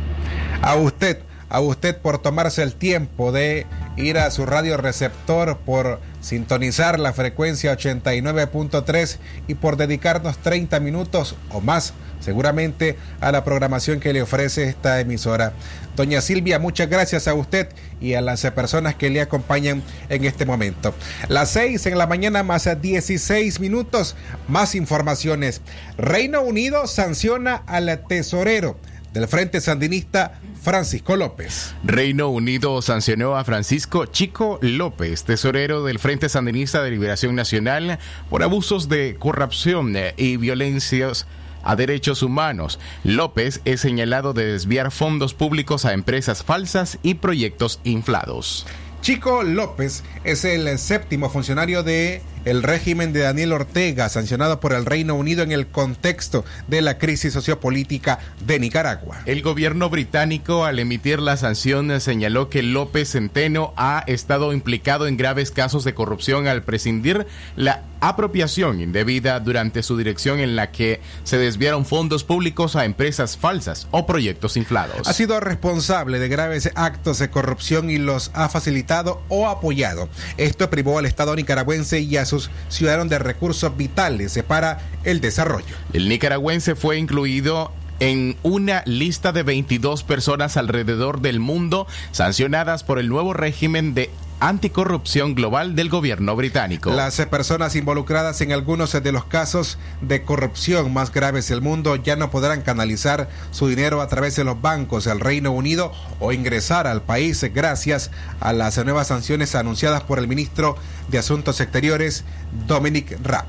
A 0.62 0.76
usted, 0.76 1.20
a 1.50 1.60
usted 1.60 1.98
por 1.98 2.20
tomarse 2.20 2.64
el 2.64 2.76
tiempo 2.76 3.32
de 3.32 3.68
ir 3.98 4.18
a 4.18 4.32
su 4.32 4.46
radio 4.46 4.78
receptor, 4.78 5.58
por 5.58 6.00
sintonizar 6.22 7.00
la 7.00 7.14
frecuencia 7.14 7.74
89.3 7.74 9.18
y 9.48 9.56
por 9.56 9.78
dedicarnos 9.78 10.38
30 10.40 10.80
minutos 10.80 11.36
o 11.52 11.62
más 11.62 11.94
seguramente 12.24 12.98
a 13.20 13.32
la 13.32 13.44
programación 13.44 14.00
que 14.00 14.14
le 14.14 14.22
ofrece 14.22 14.64
esta 14.64 15.00
emisora. 15.00 15.54
Doña 15.96 16.22
Silvia, 16.22 16.58
muchas 16.58 16.90
gracias 16.90 17.28
a 17.28 17.34
usted 17.34 17.68
y 18.02 18.16
a 18.16 18.22
las 18.22 18.42
personas 18.52 18.96
que 18.96 19.10
le 19.10 19.22
acompañan 19.22 19.84
en 20.10 20.26
este 20.26 20.46
momento. 20.46 20.96
Las 21.28 21.52
6 21.52 21.86
en 21.86 21.98
la 21.98 22.08
mañana 22.08 22.42
más 22.42 22.68
16 22.82 23.60
minutos, 23.60 24.16
más 24.48 24.74
informaciones. 24.74 25.62
Reino 25.98 26.42
Unido 26.42 26.88
sanciona 26.88 27.64
al 27.68 28.04
tesorero 28.08 28.78
del 29.14 29.28
Frente 29.28 29.62
Sandinista 29.62 30.40
Francisco 30.62 31.16
López. 31.16 31.76
Reino 31.84 32.30
Unido 32.30 32.82
sancionó 32.82 33.36
a 33.36 33.44
Francisco 33.44 34.06
Chico 34.06 34.58
López, 34.62 35.24
tesorero 35.24 35.84
del 35.84 36.00
Frente 36.00 36.30
Sandinista 36.30 36.82
de 36.82 36.92
Liberación 36.92 37.36
Nacional, 37.36 38.00
por 38.30 38.44
abusos 38.44 38.90
de 38.90 39.16
corrupción 39.20 39.94
y 40.18 40.38
violencias 40.38 41.28
a 41.64 41.76
derechos 41.76 42.22
humanos. 42.22 42.80
López 43.04 43.62
es 43.66 43.82
señalado 43.82 44.34
de 44.34 44.46
desviar 44.46 44.92
fondos 44.92 45.34
públicos 45.34 45.86
a 45.86 45.94
empresas 45.94 46.44
falsas 46.44 47.00
y 47.02 47.16
proyectos 47.16 47.80
inflados. 47.84 48.66
Chico 49.02 49.44
López 49.44 50.04
es 50.24 50.46
el 50.46 50.80
séptimo 50.80 51.30
funcionario 51.30 51.84
de 51.84 52.22
el 52.46 52.64
régimen 52.64 53.14
de 53.14 53.22
Daniel 53.22 53.54
Ortega, 53.54 54.10
sancionado 54.10 54.60
por 54.60 54.74
el 54.74 54.86
Reino 54.86 55.16
Unido 55.16 55.44
en 55.44 55.52
el 55.52 55.68
contexto 55.68 56.46
de 56.68 56.82
la 56.82 56.98
crisis 56.98 57.34
sociopolítica 57.34 58.20
de 58.46 58.60
Nicaragua. 58.60 59.22
El 59.26 59.42
gobierno 59.42 59.90
británico, 59.90 60.66
al 60.66 60.80
emitir 60.80 61.20
la 61.20 61.38
sanción, 61.38 62.00
señaló 62.02 62.50
que 62.50 62.64
López 62.64 63.12
Centeno 63.12 63.74
ha 63.78 64.04
estado 64.08 64.54
implicado 64.54 65.08
en 65.08 65.18
graves 65.18 65.52
casos 65.52 65.84
de 65.84 65.94
corrupción 65.94 66.48
al 66.48 66.64
prescindir 66.64 67.28
la 67.56 67.84
apropiación 68.04 68.82
indebida 68.82 69.40
durante 69.40 69.82
su 69.82 69.96
dirección 69.96 70.42
en 70.42 70.58
la 70.58 70.72
que 70.72 71.00
se 71.24 71.38
desviaron 71.38 71.86
fondos 71.86 72.26
públicos 72.26 72.76
a 72.76 72.84
empresas 72.84 73.38
falsas 73.38 73.88
o 73.92 74.06
proyectos 74.06 74.58
inflados. 74.58 75.08
Ha 75.08 75.14
sido 75.14 75.40
responsable 75.40 76.20
de 76.20 76.28
graves 76.28 76.70
actos 76.76 77.20
de 77.20 77.30
corrupción 77.30 77.90
y 77.90 77.98
los 77.98 78.32
ha 78.34 78.50
facilitado 78.50 79.22
o 79.30 79.48
apoyado. 79.48 80.10
Esto 80.36 80.70
privó 80.70 81.00
al 81.00 81.06
Estado 81.06 81.34
nicaragüense 81.34 82.02
y 82.02 82.18
a 82.18 82.26
sus 82.34 82.50
ciudadanos 82.70 83.10
de 83.10 83.20
recursos 83.20 83.76
vitales 83.78 84.42
para 84.48 84.80
el 85.04 85.22
desarrollo. 85.22 85.76
El 85.94 86.10
nicaragüense 86.10 86.76
fue 86.76 86.98
incluido 86.98 87.72
en 88.04 88.36
una 88.44 88.84
lista 88.86 89.32
de 89.32 89.44
22 89.44 90.04
personas 90.04 90.58
alrededor 90.58 91.22
del 91.22 91.40
mundo 91.40 91.88
sancionadas 92.12 92.84
por 92.84 93.00
el 93.00 93.08
nuevo 93.08 93.32
régimen 93.32 93.94
de 93.94 94.10
anticorrupción 94.42 95.36
global 95.36 95.74
del 95.74 95.88
gobierno 95.88 96.36
británico. 96.36 96.92
Las 96.92 97.16
personas 97.28 97.78
involucradas 97.78 98.42
en 98.42 98.52
algunos 98.52 98.92
de 98.92 99.12
los 99.14 99.24
casos 99.24 99.78
de 100.02 100.24
corrupción 100.24 100.94
más 100.94 101.14
graves 101.14 101.48
del 101.48 101.62
mundo 101.62 101.96
ya 101.96 102.18
no 102.18 102.30
podrán 102.30 102.62
canalizar 102.62 103.30
su 103.52 103.70
dinero 103.70 104.02
a 104.02 104.10
través 104.10 104.36
de 104.36 104.44
los 104.44 104.62
bancos 104.62 105.06
del 105.06 105.22
Reino 105.22 105.54
Unido 105.54 105.94
o 106.20 106.34
ingresar 106.34 106.88
al 106.88 107.04
país 107.04 107.42
gracias 107.54 108.12
a 108.42 108.52
las 108.52 108.84
nuevas 108.84 109.08
sanciones 109.08 109.56
anunciadas 109.56 110.04
por 110.04 110.20
el 110.20 110.28
ministro 110.28 110.76
de 111.08 111.20
Asuntos 111.20 111.62
Exteriores, 111.62 112.26
Dominic 112.68 113.18
Raab. 113.24 113.46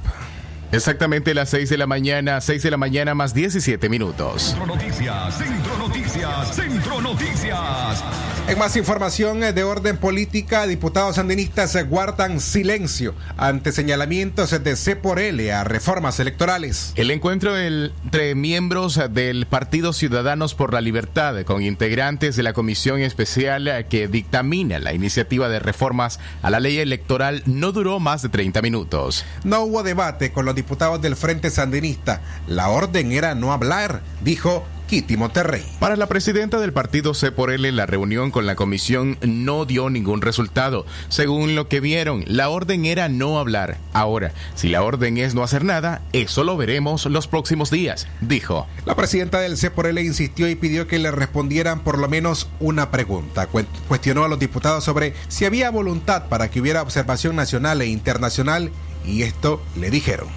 Exactamente 0.75 1.35
las 1.35 1.51
6 1.51 1.71
de 1.71 1.79
la 1.79 1.87
mañana, 1.87 2.41
6 2.41 2.63
de 2.63 2.71
la 2.71 2.77
mañana 2.77 3.15
más 3.15 3.33
17 3.33 3.89
minutos. 3.89 4.43
Centro 4.43 4.67
Noticias, 4.67 5.39
Centro 5.39 5.79
Noticias, 5.79 6.57
Centro 6.57 7.01
Noticias. 7.01 8.34
En 8.47 8.59
más 8.59 8.77
información 8.77 9.41
de 9.41 9.65
orden 9.65 9.97
política, 9.97 10.67
diputados 10.67 11.17
sandinistas 11.17 11.83
guardan 11.89 12.41
silencio 12.41 13.15
ante 13.39 13.73
señalamientos 13.73 14.51
de 14.63 14.77
C 14.77 14.97
por 14.97 15.19
L 15.19 15.51
a 15.51 15.65
reformas 15.65 16.21
electorales. 16.21 16.93
El 16.95 17.11
encuentro 17.11 17.57
entre 17.59 18.35
miembros 18.35 19.01
del 19.11 19.47
Partido 19.47 19.95
Ciudadanos 19.95 20.55
por 20.55 20.75
la 20.75 20.83
Libertad 20.83 21.43
con 21.45 21.63
integrantes 21.63 22.37
de 22.37 22.43
la 22.43 22.53
comisión 22.53 23.01
especial 23.01 23.87
que 23.89 24.09
dictamina 24.09 24.79
la 24.79 24.93
iniciativa 24.93 25.49
de 25.49 25.59
reformas 25.59 26.21
a 26.43 26.51
la 26.51 26.61
ley 26.61 26.79
electoral 26.81 27.43
no 27.47 27.73
duró 27.73 27.99
más 27.99 28.21
de 28.21 28.29
30 28.29 28.61
minutos. 28.61 29.25
No 29.43 29.63
hubo 29.63 29.83
debate 29.83 30.33
con 30.33 30.45
los 30.45 30.55
diputados 30.55 31.01
del 31.01 31.17
Frente 31.17 31.49
Sandinista. 31.49 32.21
La 32.47 32.69
orden 32.69 33.11
era 33.11 33.35
no 33.35 33.55
hablar, 33.55 34.03
dijo 34.23 34.67
Kitty 34.87 35.17
Monterrey. 35.17 35.65
Para 35.79 35.97
la 35.97 36.07
presidenta 36.07 36.59
del 36.59 36.73
partido 36.73 37.15
C 37.15 37.33
por 37.33 37.51
L, 37.51 37.71
la 37.73 37.87
reunión 37.87 38.31
con 38.31 38.47
la 38.47 38.55
comisión 38.55 39.19
no 39.23 39.65
dio 39.65 39.91
ningún 39.91 40.23
resultado. 40.23 40.87
Según 41.09 41.55
lo 41.55 41.69
que 41.69 41.81
vieron, 41.81 42.25
la 42.27 42.49
orden 42.49 42.85
era 42.85 43.09
no 43.09 43.39
hablar. 43.39 43.79
Ahora, 43.93 44.33
si 44.55 44.69
la 44.69 44.83
orden 44.83 45.19
es 45.19 45.35
no 45.35 45.43
hacer 45.43 45.65
nada, 45.65 46.03
eso 46.13 46.45
lo 46.45 46.57
veremos 46.57 47.07
los 47.07 47.27
próximos 47.27 47.71
días, 47.71 48.07
dijo. 48.21 48.67
La 48.85 48.95
presidenta 48.95 49.41
del 49.41 49.57
C 49.57 49.71
por 49.71 49.87
L 49.87 50.03
insistió 50.03 50.49
y 50.49 50.55
pidió 50.55 50.87
que 50.87 50.99
le 50.99 51.11
respondieran 51.11 51.81
por 51.81 51.99
lo 51.99 52.09
menos 52.09 52.49
una 52.61 52.91
pregunta. 52.91 53.49
Cuestionó 53.89 54.25
a 54.25 54.29
los 54.29 54.39
diputados 54.39 54.85
sobre 54.85 55.15
si 55.29 55.45
había 55.45 55.71
voluntad 55.71 56.29
para 56.29 56.51
que 56.51 56.61
hubiera 56.61 56.83
observación 56.83 57.37
nacional 57.37 57.81
e 57.83 57.87
internacional 57.87 58.71
y 59.05 59.23
esto 59.23 59.63
le 59.77 59.91
dijeron. 59.91 60.29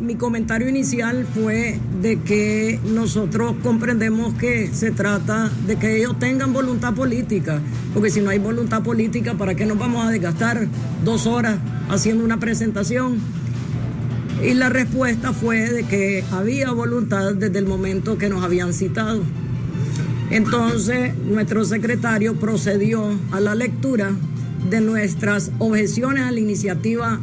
Mi 0.00 0.14
comentario 0.14 0.66
inicial 0.66 1.26
fue 1.26 1.78
de 2.00 2.20
que 2.20 2.80
nosotros 2.86 3.54
comprendemos 3.62 4.32
que 4.32 4.68
se 4.72 4.92
trata 4.92 5.50
de 5.66 5.76
que 5.76 5.98
ellos 5.98 6.18
tengan 6.18 6.54
voluntad 6.54 6.94
política, 6.94 7.60
porque 7.92 8.08
si 8.08 8.22
no 8.22 8.30
hay 8.30 8.38
voluntad 8.38 8.82
política, 8.82 9.34
¿para 9.34 9.54
qué 9.54 9.66
nos 9.66 9.78
vamos 9.78 10.06
a 10.06 10.10
desgastar 10.10 10.66
dos 11.04 11.26
horas 11.26 11.58
haciendo 11.90 12.24
una 12.24 12.40
presentación? 12.40 13.18
Y 14.42 14.54
la 14.54 14.70
respuesta 14.70 15.34
fue 15.34 15.70
de 15.70 15.82
que 15.84 16.24
había 16.32 16.72
voluntad 16.72 17.34
desde 17.34 17.58
el 17.58 17.66
momento 17.66 18.16
que 18.16 18.30
nos 18.30 18.42
habían 18.42 18.72
citado. 18.72 19.20
Entonces, 20.30 21.14
nuestro 21.18 21.66
secretario 21.66 22.36
procedió 22.36 23.04
a 23.32 23.40
la 23.40 23.54
lectura 23.54 24.12
de 24.70 24.80
nuestras 24.80 25.50
objeciones 25.58 26.22
a 26.22 26.30
la 26.30 26.40
iniciativa 26.40 27.20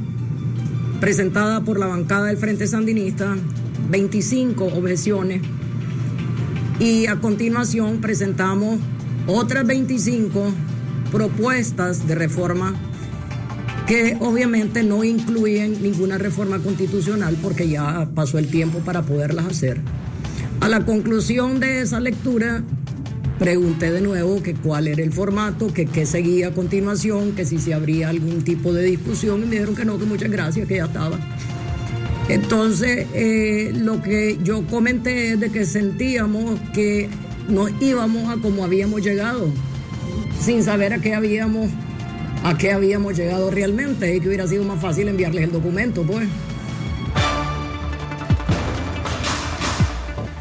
presentada 1.00 1.62
por 1.62 1.80
la 1.80 1.88
bancada 1.88 2.28
del 2.28 2.38
Frente 2.38 2.68
Sandinista, 2.68 3.36
25 3.90 4.66
objeciones, 4.66 5.42
y 6.80 7.08
a 7.08 7.16
continuación 7.18 8.02
presentamos 8.02 8.80
otras 9.26 9.66
25 9.66 10.52
propuestas 11.12 12.08
de 12.08 12.16
reforma 12.16 12.76
que 13.88 14.18
obviamente 14.20 14.84
no 14.84 15.04
incluyen 15.04 15.82
ninguna 15.82 16.18
reforma 16.18 16.60
constitucional 16.60 17.38
porque 17.42 17.70
ya 17.70 18.10
pasó 18.14 18.38
el 18.38 18.48
tiempo 18.48 18.80
para 18.80 19.02
poderlas 19.02 19.46
hacer. 19.46 19.82
A 20.60 20.68
la 20.68 20.86
conclusión 20.86 21.60
de 21.60 21.82
esa 21.82 22.00
lectura, 22.00 22.64
Pregunté 23.40 23.92
de 23.92 24.02
nuevo 24.02 24.42
que 24.42 24.56
cuál 24.56 24.88
era 24.88 25.04
el 25.04 25.14
formato, 25.14 25.72
que 25.72 25.86
qué 25.86 26.08
seguía 26.08 26.48
a 26.48 26.52
continuación, 26.52 27.34
que 27.34 27.46
si 27.46 27.60
se 27.60 27.74
habría 27.74 28.10
algún 28.10 28.44
tipo 28.44 28.74
de 28.74 28.84
discusión 28.84 29.44
y 29.44 29.46
me 29.46 29.52
dijeron 29.52 29.76
que 29.76 29.86
no, 29.86 30.00
que 30.00 30.06
muchas 30.06 30.32
gracias, 30.32 30.68
que 30.68 30.78
ya 30.78 30.86
estaba. 30.86 31.20
Entonces, 32.30 33.06
eh, 33.14 33.72
lo 33.76 34.02
que 34.02 34.40
yo 34.44 34.66
comenté 34.66 35.34
es 35.34 35.40
de 35.40 35.50
que 35.50 35.66
sentíamos 35.66 36.60
que 36.74 37.10
nos 37.48 37.72
íbamos 37.80 38.36
a 38.36 38.42
como 38.42 38.64
habíamos 38.64 39.02
llegado, 39.02 39.50
sin 40.42 40.64
saber 40.64 40.94
a 40.94 41.00
qué 41.00 41.14
habíamos, 41.14 41.70
a 42.44 42.58
qué 42.58 42.72
habíamos 42.72 43.16
llegado 43.16 43.52
realmente 43.52 44.16
y 44.16 44.20
que 44.20 44.28
hubiera 44.28 44.48
sido 44.48 44.64
más 44.64 44.82
fácil 44.82 45.08
enviarles 45.08 45.44
el 45.44 45.52
documento, 45.52 46.02
pues. 46.04 46.28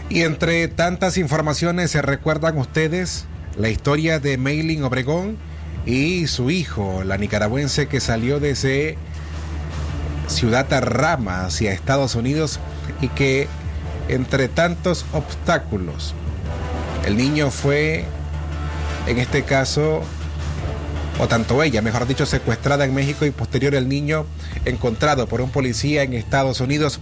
Y 0.08 0.22
entre 0.22 0.68
tantas 0.68 1.18
informaciones, 1.18 1.90
¿se 1.90 2.00
recuerdan 2.00 2.58
ustedes 2.58 3.26
la 3.56 3.68
historia 3.68 4.20
de 4.20 4.38
Mailing 4.38 4.84
Obregón 4.84 5.36
y 5.84 6.26
su 6.26 6.50
hijo, 6.50 7.02
la 7.04 7.16
nicaragüense 7.16 7.88
que 7.88 8.00
salió 8.00 8.38
desde 8.38 8.98
Ciudad 10.28 10.66
Rama 10.80 11.44
hacia 11.44 11.72
Estados 11.72 12.14
Unidos 12.14 12.60
y 13.00 13.08
que 13.08 13.48
entre 14.08 14.48
tantos 14.48 15.04
obstáculos, 15.12 16.14
el 17.04 17.16
niño 17.16 17.50
fue, 17.50 18.04
en 19.06 19.18
este 19.18 19.42
caso, 19.42 20.02
o 21.18 21.28
tanto 21.28 21.62
ella, 21.62 21.82
mejor 21.82 22.06
dicho, 22.06 22.26
secuestrada 22.26 22.84
en 22.84 22.94
México 22.94 23.24
y 23.24 23.30
posterior 23.30 23.74
el 23.74 23.88
niño 23.88 24.26
encontrado 24.64 25.26
por 25.26 25.40
un 25.40 25.50
policía 25.50 26.02
en 26.02 26.14
Estados 26.14 26.60
Unidos. 26.60 27.00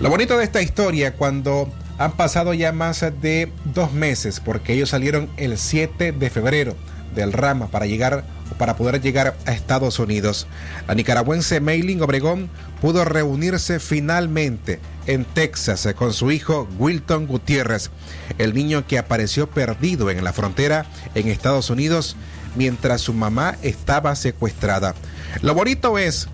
Lo 0.00 0.08
bonito 0.08 0.38
de 0.38 0.44
esta 0.44 0.62
historia, 0.62 1.14
cuando 1.14 1.70
han 2.00 2.12
pasado 2.12 2.54
ya 2.54 2.72
más 2.72 3.04
de 3.20 3.52
dos 3.74 3.92
meses 3.92 4.40
porque 4.40 4.72
ellos 4.72 4.88
salieron 4.88 5.28
el 5.36 5.58
7 5.58 6.12
de 6.12 6.30
febrero 6.30 6.74
del 7.14 7.30
Rama 7.30 7.66
para 7.66 7.84
llegar 7.84 8.24
para 8.56 8.74
poder 8.74 9.02
llegar 9.02 9.36
a 9.44 9.52
Estados 9.52 9.98
Unidos. 9.98 10.46
La 10.88 10.94
nicaragüense 10.94 11.60
Mailing 11.60 12.00
Obregón 12.00 12.48
pudo 12.80 13.04
reunirse 13.04 13.80
finalmente 13.80 14.80
en 15.06 15.26
Texas 15.26 15.86
con 15.94 16.14
su 16.14 16.30
hijo 16.30 16.66
Wilton 16.78 17.26
Gutiérrez, 17.26 17.90
el 18.38 18.54
niño 18.54 18.86
que 18.86 18.98
apareció 18.98 19.50
perdido 19.50 20.10
en 20.10 20.24
la 20.24 20.32
frontera 20.32 20.86
en 21.14 21.28
Estados 21.28 21.68
Unidos 21.68 22.16
mientras 22.56 23.02
su 23.02 23.12
mamá 23.12 23.56
estaba 23.60 24.16
secuestrada. 24.16 24.94
Lo 25.42 25.52
bonito 25.52 25.98
es 25.98 26.28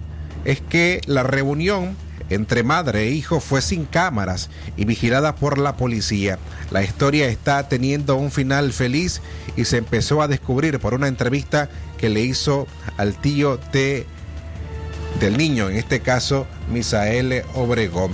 es 0.44 0.60
que 0.60 1.00
la 1.06 1.24
reunión 1.24 1.96
entre 2.30 2.62
madre 2.62 3.04
e 3.04 3.10
hijo 3.10 3.40
fue 3.40 3.62
sin 3.62 3.84
cámaras 3.84 4.50
y 4.76 4.84
vigilada 4.84 5.36
por 5.36 5.58
la 5.58 5.76
policía. 5.76 6.38
La 6.70 6.82
historia 6.82 7.28
está 7.28 7.68
teniendo 7.68 8.16
un 8.16 8.30
final 8.30 8.72
feliz 8.72 9.20
y 9.56 9.64
se 9.64 9.78
empezó 9.78 10.22
a 10.22 10.28
descubrir 10.28 10.78
por 10.80 10.94
una 10.94 11.08
entrevista 11.08 11.68
que 11.98 12.08
le 12.08 12.20
hizo 12.20 12.66
al 12.96 13.14
tío 13.20 13.58
de, 13.72 14.06
del 15.20 15.36
niño, 15.36 15.70
en 15.70 15.76
este 15.76 16.00
caso 16.00 16.46
Misael 16.72 17.42
Obregón. 17.54 18.12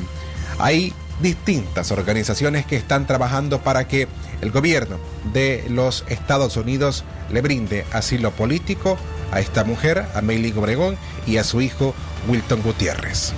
Hay 0.59 0.93
distintas 1.21 1.91
organizaciones 1.91 2.67
que 2.67 2.77
están 2.77 3.07
trabajando 3.07 3.63
para 3.63 3.87
que 3.87 4.09
el 4.41 4.51
gobierno 4.51 4.99
de 5.33 5.65
los 5.69 6.05
Estados 6.09 6.57
Unidos 6.57 7.05
le 7.31 7.41
brinde 7.41 7.87
asilo 7.93 8.33
político 8.33 8.99
a 9.31 9.41
esta 9.41 9.65
mujer, 9.65 10.05
a 10.15 10.21
Meili 10.21 10.53
Obregón, 10.53 10.97
y 11.27 11.39
a 11.39 11.45
su 11.45 11.61
hijo 11.63 11.95
Wilton 12.29 12.63
Gutiérrez. 12.63 13.33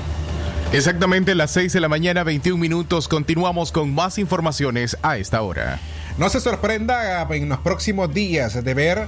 Exactamente 0.74 1.36
las 1.36 1.52
6 1.52 1.72
de 1.72 1.78
la 1.78 1.88
mañana, 1.88 2.24
21 2.24 2.58
minutos. 2.58 3.06
Continuamos 3.06 3.70
con 3.70 3.94
más 3.94 4.18
informaciones 4.18 4.96
a 5.02 5.18
esta 5.18 5.40
hora. 5.40 5.78
No 6.18 6.28
se 6.30 6.40
sorprenda 6.40 7.22
en 7.30 7.48
los 7.48 7.60
próximos 7.60 8.12
días 8.12 8.64
de 8.64 8.74
ver 8.74 9.06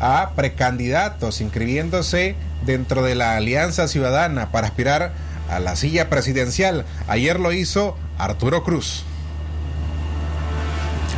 a 0.00 0.30
precandidatos 0.34 1.42
inscribiéndose 1.42 2.34
dentro 2.64 3.02
de 3.02 3.14
la 3.14 3.36
Alianza 3.36 3.88
Ciudadana 3.88 4.50
para 4.52 4.68
aspirar 4.68 5.12
a 5.50 5.60
la 5.60 5.76
silla 5.76 6.08
presidencial. 6.08 6.86
Ayer 7.08 7.38
lo 7.38 7.52
hizo 7.52 7.94
Arturo 8.16 8.64
Cruz. 8.64 9.04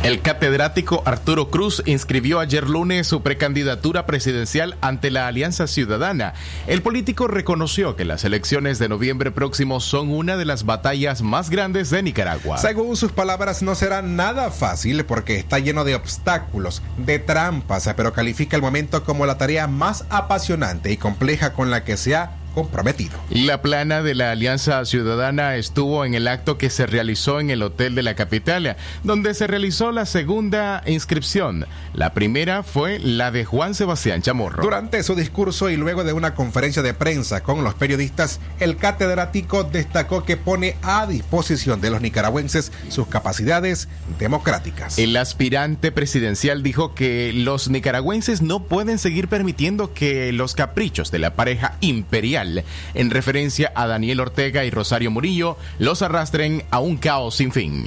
El 0.05 0.21
catedrático 0.21 1.01
Arturo 1.03 1.49
Cruz 1.49 1.81
inscribió 1.87 2.39
ayer 2.39 2.69
lunes 2.69 3.07
su 3.07 3.23
precandidatura 3.23 4.05
presidencial 4.05 4.77
ante 4.79 5.09
la 5.09 5.25
Alianza 5.25 5.65
Ciudadana. 5.65 6.35
El 6.67 6.83
político 6.83 7.27
reconoció 7.27 7.95
que 7.95 8.05
las 8.05 8.23
elecciones 8.23 8.77
de 8.77 8.87
noviembre 8.87 9.31
próximo 9.31 9.79
son 9.79 10.11
una 10.11 10.37
de 10.37 10.45
las 10.45 10.63
batallas 10.63 11.23
más 11.23 11.49
grandes 11.49 11.89
de 11.89 12.03
Nicaragua. 12.03 12.59
Según 12.59 12.95
sus 12.97 13.13
palabras, 13.13 13.63
no 13.63 13.73
será 13.73 14.03
nada 14.03 14.51
fácil 14.51 15.05
porque 15.05 15.37
está 15.37 15.57
lleno 15.57 15.83
de 15.83 15.95
obstáculos, 15.95 16.83
de 16.97 17.17
trampas, 17.17 17.89
pero 17.97 18.13
califica 18.13 18.55
el 18.55 18.61
momento 18.61 19.03
como 19.03 19.25
la 19.25 19.39
tarea 19.39 19.65
más 19.65 20.05
apasionante 20.11 20.91
y 20.91 20.97
compleja 20.97 21.53
con 21.53 21.71
la 21.71 21.83
que 21.83 21.97
se 21.97 22.15
ha 22.15 22.44
comprometido. 22.55 23.19
La 23.29 23.61
plana 23.61 24.01
de 24.01 24.15
la 24.15 24.31
Alianza 24.31 24.83
Ciudadana 24.85 25.57
estuvo 25.57 26.05
en 26.05 26.15
el 26.15 26.27
acto 26.27 26.57
que 26.57 26.71
se 26.71 26.87
realizó 26.87 27.39
en 27.39 27.51
el 27.51 27.61
Hotel 27.61 27.93
de 27.93 28.01
la 28.01 28.15
Capital, 28.15 28.77
donde 29.03 29.33
se 29.33 29.45
realizó 29.45 29.91
la 29.91 30.05
segunda 30.05 30.81
inscripción. 30.87 31.67
La 31.93 32.13
primera 32.13 32.63
fue 32.63 32.97
la 32.97 33.29
de 33.31 33.45
Juan 33.45 33.75
Sebastián 33.75 34.21
Chamorro. 34.21 34.63
Durante 34.63 35.03
su 35.03 35.15
discurso 35.15 35.69
y 35.69 35.75
luego 35.75 36.03
de 36.03 36.13
una 36.13 36.33
conferencia 36.33 36.81
de 36.81 36.93
prensa 36.93 37.43
con 37.43 37.63
los 37.63 37.75
periodistas, 37.75 38.39
el 38.59 38.77
catedrático 38.77 39.65
destacó 39.65 40.23
que 40.23 40.37
pone 40.37 40.77
a 40.81 41.05
disposición 41.05 41.81
de 41.81 41.89
los 41.89 42.01
nicaragüenses 42.01 42.71
sus 42.89 43.07
capacidades 43.07 43.89
democráticas. 44.17 44.97
El 44.97 45.17
aspirante 45.17 45.91
presidencial 45.91 46.63
dijo 46.63 46.95
que 46.95 47.33
los 47.33 47.69
nicaragüenses 47.69 48.41
no 48.41 48.63
pueden 48.63 48.97
seguir 48.97 49.27
permitiendo 49.27 49.93
que 49.93 50.31
los 50.31 50.55
caprichos 50.55 51.11
de 51.11 51.19
la 51.19 51.35
pareja 51.35 51.75
imperial 51.81 52.44
en 52.93 53.09
referencia 53.09 53.71
a 53.75 53.87
Daniel 53.87 54.19
Ortega 54.19 54.65
y 54.65 54.69
Rosario 54.69 55.11
Murillo, 55.11 55.57
los 55.79 56.01
arrastren 56.01 56.63
a 56.71 56.79
un 56.79 56.97
caos 56.97 57.35
sin 57.35 57.51
fin. 57.51 57.85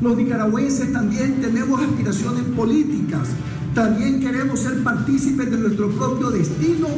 Los 0.00 0.16
nicaragüenses 0.16 0.92
también 0.92 1.40
tenemos 1.40 1.80
aspiraciones 1.80 2.44
políticas, 2.56 3.28
también 3.74 4.20
queremos 4.20 4.60
ser 4.60 4.82
partícipes 4.82 5.50
de 5.50 5.56
nuestro 5.56 5.90
propio 5.90 6.30
destino 6.30 6.88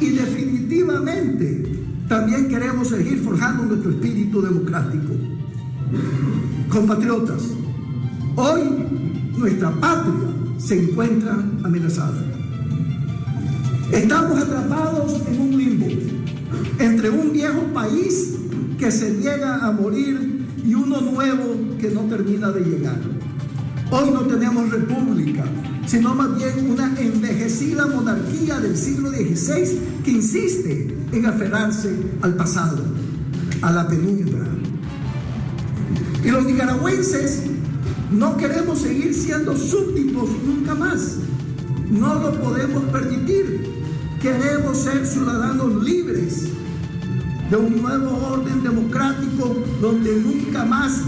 y 0.00 0.10
definitivamente 0.10 1.78
también 2.08 2.48
queremos 2.48 2.88
seguir 2.88 3.22
forjando 3.22 3.64
nuestro 3.64 3.90
espíritu 3.90 4.42
democrático. 4.42 5.14
Compatriotas, 6.68 7.42
hoy 8.36 8.62
nuestra 9.36 9.70
patria 9.72 10.28
se 10.58 10.82
encuentra 10.82 11.32
amenazada. 11.64 12.22
Estamos 13.92 14.42
atrapados 14.42 15.20
en 15.28 15.40
un 15.40 15.56
limbo 15.56 15.86
entre 16.78 17.10
un 17.10 17.32
viejo 17.32 17.62
país 17.74 18.34
que 18.78 18.90
se 18.90 19.14
llega 19.14 19.66
a 19.66 19.72
morir 19.72 20.46
y 20.64 20.74
uno 20.74 21.00
nuevo 21.00 21.76
que 21.80 21.90
no 21.90 22.02
termina 22.02 22.50
de 22.50 22.60
llegar. 22.60 22.98
Hoy 23.90 24.10
no 24.10 24.20
tenemos 24.22 24.70
república, 24.70 25.44
sino 25.86 26.14
más 26.14 26.36
bien 26.36 26.70
una 26.70 26.94
envejecida 27.00 27.86
monarquía 27.86 28.60
del 28.60 28.76
siglo 28.76 29.10
XVI 29.10 29.78
que 30.04 30.10
insiste 30.10 30.94
en 31.12 31.26
aferrarse 31.26 31.96
al 32.20 32.34
pasado, 32.34 32.84
a 33.62 33.72
la 33.72 33.88
penumbra. 33.88 34.46
Y 36.22 36.28
los 36.28 36.44
nicaragüenses 36.44 37.44
no 38.10 38.36
queremos 38.36 38.78
seguir 38.78 39.14
siendo 39.14 39.56
súbditos 39.56 40.28
nunca 40.46 40.74
más. 40.74 41.16
No 41.90 42.14
lo 42.14 42.40
podemos 42.40 42.84
permitir. 42.84 43.77
Queremos 44.20 44.78
ser 44.78 45.06
ciudadanos 45.06 45.82
libres 45.84 46.48
de 47.50 47.56
un 47.56 47.80
nuevo 47.80 48.32
orden 48.32 48.64
democrático 48.64 49.56
donde 49.80 50.16
nunca 50.16 50.64
más 50.64 51.02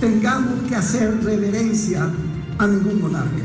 tengamos 0.00 0.62
que 0.66 0.74
hacer 0.74 1.22
reverencia 1.22 2.10
a 2.58 2.66
ningún 2.66 3.02
monarca. 3.02 3.44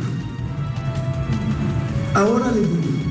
Ahora 2.13 2.51
les 2.51 2.69
digo, 2.69 3.01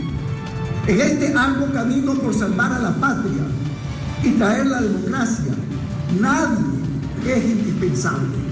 en 0.87 1.01
este 1.03 1.35
arduo 1.35 1.71
camino 1.71 2.15
por 2.15 2.33
salvar 2.33 2.73
a 2.73 2.79
la 2.79 2.95
patria 2.95 3.45
y 4.23 4.31
traer 4.33 4.67
la 4.69 4.81
democracia, 4.81 5.53
nadie 6.19 6.65
es 7.27 7.45
indispensable. 7.45 8.50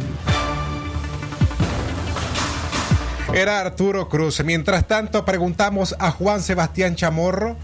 Era 3.38 3.60
Arturo 3.60 4.08
Cruz. 4.08 4.42
Mientras 4.44 4.88
tanto, 4.88 5.24
preguntamos 5.24 5.94
a 6.00 6.10
Juan 6.10 6.42
Sebastián 6.42 6.96
Chamorro 6.96 7.54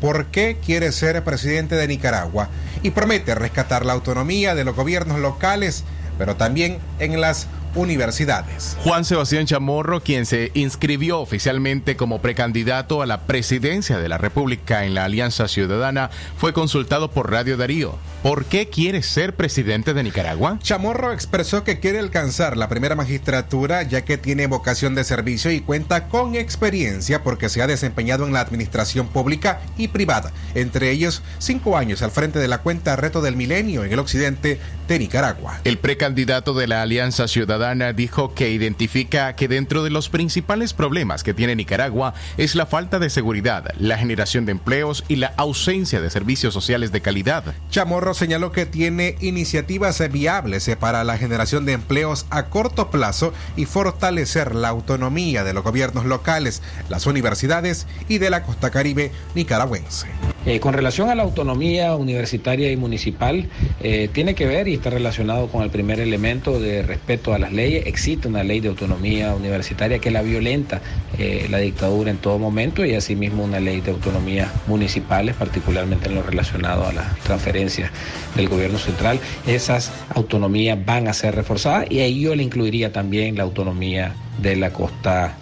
por 0.00 0.26
qué 0.26 0.58
quiere 0.64 0.92
ser 0.92 1.24
presidente 1.24 1.74
de 1.74 1.88
Nicaragua 1.88 2.48
y 2.84 2.92
promete 2.92 3.34
rescatar 3.34 3.84
la 3.84 3.94
autonomía 3.94 4.54
de 4.54 4.62
los 4.62 4.76
gobiernos 4.76 5.18
locales, 5.18 5.82
pero 6.16 6.36
también 6.36 6.78
en 7.00 7.20
las 7.20 7.48
universidades. 7.76 8.76
Juan 8.82 9.04
Sebastián 9.04 9.46
Chamorro, 9.46 10.00
quien 10.00 10.26
se 10.26 10.50
inscribió 10.54 11.20
oficialmente 11.20 11.96
como 11.96 12.20
precandidato 12.20 13.02
a 13.02 13.06
la 13.06 13.26
presidencia 13.26 13.98
de 13.98 14.08
la 14.08 14.18
República 14.18 14.84
en 14.84 14.94
la 14.94 15.04
Alianza 15.04 15.46
Ciudadana, 15.46 16.10
fue 16.38 16.52
consultado 16.52 17.10
por 17.10 17.30
Radio 17.30 17.56
Darío. 17.56 17.98
¿Por 18.22 18.46
qué 18.46 18.68
quiere 18.68 19.02
ser 19.02 19.36
presidente 19.36 19.94
de 19.94 20.02
Nicaragua? 20.02 20.58
Chamorro 20.60 21.12
expresó 21.12 21.62
que 21.62 21.78
quiere 21.78 21.98
alcanzar 21.98 22.56
la 22.56 22.68
primera 22.68 22.96
magistratura 22.96 23.82
ya 23.82 24.04
que 24.04 24.18
tiene 24.18 24.48
vocación 24.48 24.94
de 24.94 25.04
servicio 25.04 25.52
y 25.52 25.60
cuenta 25.60 26.08
con 26.08 26.34
experiencia 26.34 27.22
porque 27.22 27.48
se 27.48 27.62
ha 27.62 27.66
desempeñado 27.66 28.26
en 28.26 28.32
la 28.32 28.40
administración 28.40 29.06
pública 29.06 29.60
y 29.76 29.88
privada, 29.88 30.32
entre 30.54 30.90
ellos 30.90 31.22
cinco 31.38 31.76
años 31.76 32.02
al 32.02 32.10
frente 32.10 32.38
de 32.38 32.48
la 32.48 32.58
cuenta 32.58 32.96
Reto 32.96 33.20
del 33.20 33.36
Milenio 33.36 33.84
en 33.84 33.92
el 33.92 33.98
occidente 33.98 34.58
de 34.88 34.98
Nicaragua. 34.98 35.60
El 35.64 35.78
precandidato 35.78 36.54
de 36.54 36.66
la 36.66 36.82
Alianza 36.82 37.28
Ciudadana 37.28 37.65
dijo 37.74 38.32
que 38.32 38.50
identifica 38.50 39.34
que 39.34 39.48
dentro 39.48 39.82
de 39.82 39.90
los 39.90 40.08
principales 40.08 40.72
problemas 40.72 41.24
que 41.24 41.34
tiene 41.34 41.56
Nicaragua 41.56 42.14
es 42.36 42.54
la 42.54 42.66
falta 42.66 42.98
de 43.00 43.10
seguridad, 43.10 43.74
la 43.78 43.98
generación 43.98 44.46
de 44.46 44.52
empleos 44.52 45.04
y 45.08 45.16
la 45.16 45.34
ausencia 45.36 46.00
de 46.00 46.10
servicios 46.10 46.54
sociales 46.54 46.92
de 46.92 47.00
calidad. 47.00 47.54
Chamorro 47.70 48.14
señaló 48.14 48.52
que 48.52 48.66
tiene 48.66 49.16
iniciativas 49.20 50.00
viables 50.12 50.70
para 50.78 51.02
la 51.02 51.18
generación 51.18 51.64
de 51.64 51.72
empleos 51.72 52.26
a 52.30 52.44
corto 52.46 52.90
plazo 52.90 53.32
y 53.56 53.64
fortalecer 53.64 54.54
la 54.54 54.68
autonomía 54.68 55.42
de 55.42 55.52
los 55.52 55.64
gobiernos 55.64 56.04
locales, 56.04 56.62
las 56.88 57.06
universidades 57.06 57.88
y 58.08 58.18
de 58.18 58.30
la 58.30 58.44
costa 58.44 58.70
caribe 58.70 59.10
nicaragüense. 59.34 60.06
Eh, 60.46 60.60
con 60.60 60.74
relación 60.74 61.10
a 61.10 61.16
la 61.16 61.24
autonomía 61.24 61.96
universitaria 61.96 62.70
y 62.70 62.76
municipal, 62.76 63.48
eh, 63.80 64.08
tiene 64.12 64.36
que 64.36 64.46
ver 64.46 64.68
y 64.68 64.74
está 64.74 64.90
relacionado 64.90 65.48
con 65.48 65.64
el 65.64 65.70
primer 65.70 65.98
elemento 65.98 66.60
de 66.60 66.82
respeto 66.82 67.34
a 67.34 67.38
las 67.40 67.52
leyes. 67.56 67.86
Existe 67.86 68.28
una 68.28 68.44
ley 68.44 68.60
de 68.60 68.68
autonomía 68.68 69.34
universitaria 69.34 69.98
que 69.98 70.10
la 70.10 70.22
violenta 70.22 70.80
eh, 71.18 71.46
la 71.50 71.58
dictadura 71.58 72.10
en 72.10 72.18
todo 72.18 72.38
momento 72.38 72.84
y 72.84 72.94
asimismo 72.94 73.42
una 73.42 73.58
ley 73.58 73.80
de 73.80 73.90
autonomía 73.90 74.52
municipales, 74.66 75.34
particularmente 75.34 76.08
en 76.08 76.14
lo 76.14 76.22
relacionado 76.22 76.86
a 76.86 76.92
las 76.92 77.18
transferencias 77.20 77.90
del 78.36 78.48
gobierno 78.48 78.78
central. 78.78 79.18
Esas 79.46 79.90
autonomías 80.14 80.78
van 80.84 81.08
a 81.08 81.12
ser 81.12 81.34
reforzadas 81.34 81.90
y 81.90 82.00
ahí 82.00 82.20
yo 82.20 82.34
le 82.36 82.42
incluiría 82.42 82.92
también 82.92 83.36
la 83.36 83.42
autonomía 83.42 84.14
de 84.40 84.56
la 84.56 84.72
costa 84.72 85.36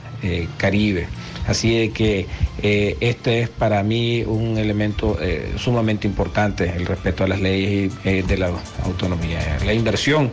caribe. 0.57 1.07
Así 1.47 1.79
de 1.79 1.91
que 1.91 2.27
eh, 2.63 2.97
este 3.01 3.41
es 3.41 3.49
para 3.49 3.83
mí 3.83 4.23
un 4.23 4.57
elemento 4.57 5.19
eh, 5.21 5.53
sumamente 5.57 6.07
importante, 6.07 6.73
el 6.75 6.87
respeto 6.87 7.25
a 7.25 7.29
las 7.29 7.41
leyes 7.41 7.93
eh, 8.05 8.25
de 8.27 8.39
la 8.39 8.51
autonomía. 8.85 9.59
La 9.65 9.75
inversión 9.75 10.31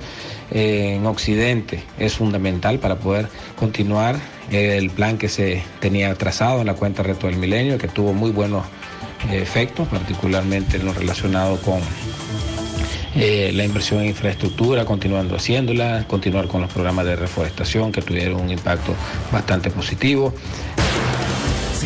en 0.51 1.05
Occidente 1.05 1.81
es 1.97 2.15
fundamental 2.15 2.79
para 2.79 2.97
poder 2.97 3.27
continuar 3.57 4.15
el 4.51 4.89
plan 4.89 5.17
que 5.17 5.29
se 5.29 5.63
tenía 5.79 6.13
trazado 6.15 6.59
en 6.61 6.67
la 6.67 6.73
cuenta 6.73 7.03
Reto 7.03 7.27
del 7.27 7.37
Milenio, 7.37 7.77
que 7.77 7.87
tuvo 7.87 8.13
muy 8.13 8.31
buenos 8.31 8.65
efectos, 9.31 9.87
particularmente 9.87 10.77
en 10.77 10.85
lo 10.85 10.93
relacionado 10.93 11.59
con 11.61 11.79
la 13.15 13.63
inversión 13.63 14.01
en 14.01 14.07
infraestructura, 14.07 14.85
continuando 14.85 15.35
haciéndola, 15.35 16.05
continuar 16.07 16.47
con 16.47 16.61
los 16.61 16.71
programas 16.71 17.05
de 17.05 17.15
reforestación 17.15 17.91
que 17.91 18.01
tuvieron 18.01 18.41
un 18.41 18.49
impacto 18.49 18.93
bastante 19.31 19.69
positivo. 19.69 20.33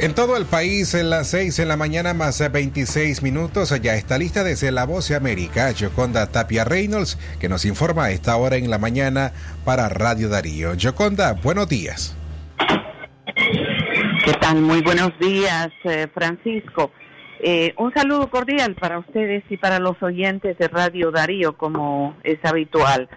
En 0.00 0.14
todo 0.14 0.36
el 0.36 0.46
país, 0.46 0.94
en 0.94 1.10
las 1.10 1.26
6 1.30 1.58
en 1.58 1.66
la 1.66 1.76
mañana 1.76 2.14
más 2.14 2.40
26 2.52 3.20
minutos, 3.20 3.74
ya 3.82 3.96
está 3.96 4.16
lista 4.16 4.44
desde 4.44 4.70
La 4.70 4.86
Voz 4.86 5.08
de 5.08 5.16
América, 5.16 5.72
Yoconda 5.72 6.28
Tapia 6.30 6.62
Reynolds, 6.62 7.18
que 7.40 7.48
nos 7.48 7.64
informa 7.64 8.04
a 8.04 8.10
esta 8.12 8.36
hora 8.36 8.54
en 8.54 8.70
la 8.70 8.78
mañana 8.78 9.32
para 9.64 9.88
Radio 9.88 10.28
Darío. 10.28 10.74
Yoconda, 10.74 11.32
buenos 11.32 11.68
días. 11.68 12.16
¿Qué 14.24 14.32
tal? 14.40 14.60
Muy 14.60 14.82
buenos 14.82 15.10
días, 15.18 15.70
eh, 15.82 16.06
Francisco. 16.14 16.92
Eh, 17.40 17.74
un 17.76 17.92
saludo 17.92 18.30
cordial 18.30 18.76
para 18.76 19.00
ustedes 19.00 19.42
y 19.50 19.56
para 19.56 19.80
los 19.80 20.00
oyentes 20.00 20.56
de 20.58 20.68
Radio 20.68 21.10
Darío, 21.10 21.56
como 21.56 22.16
es 22.22 22.38
habitual. 22.44 23.08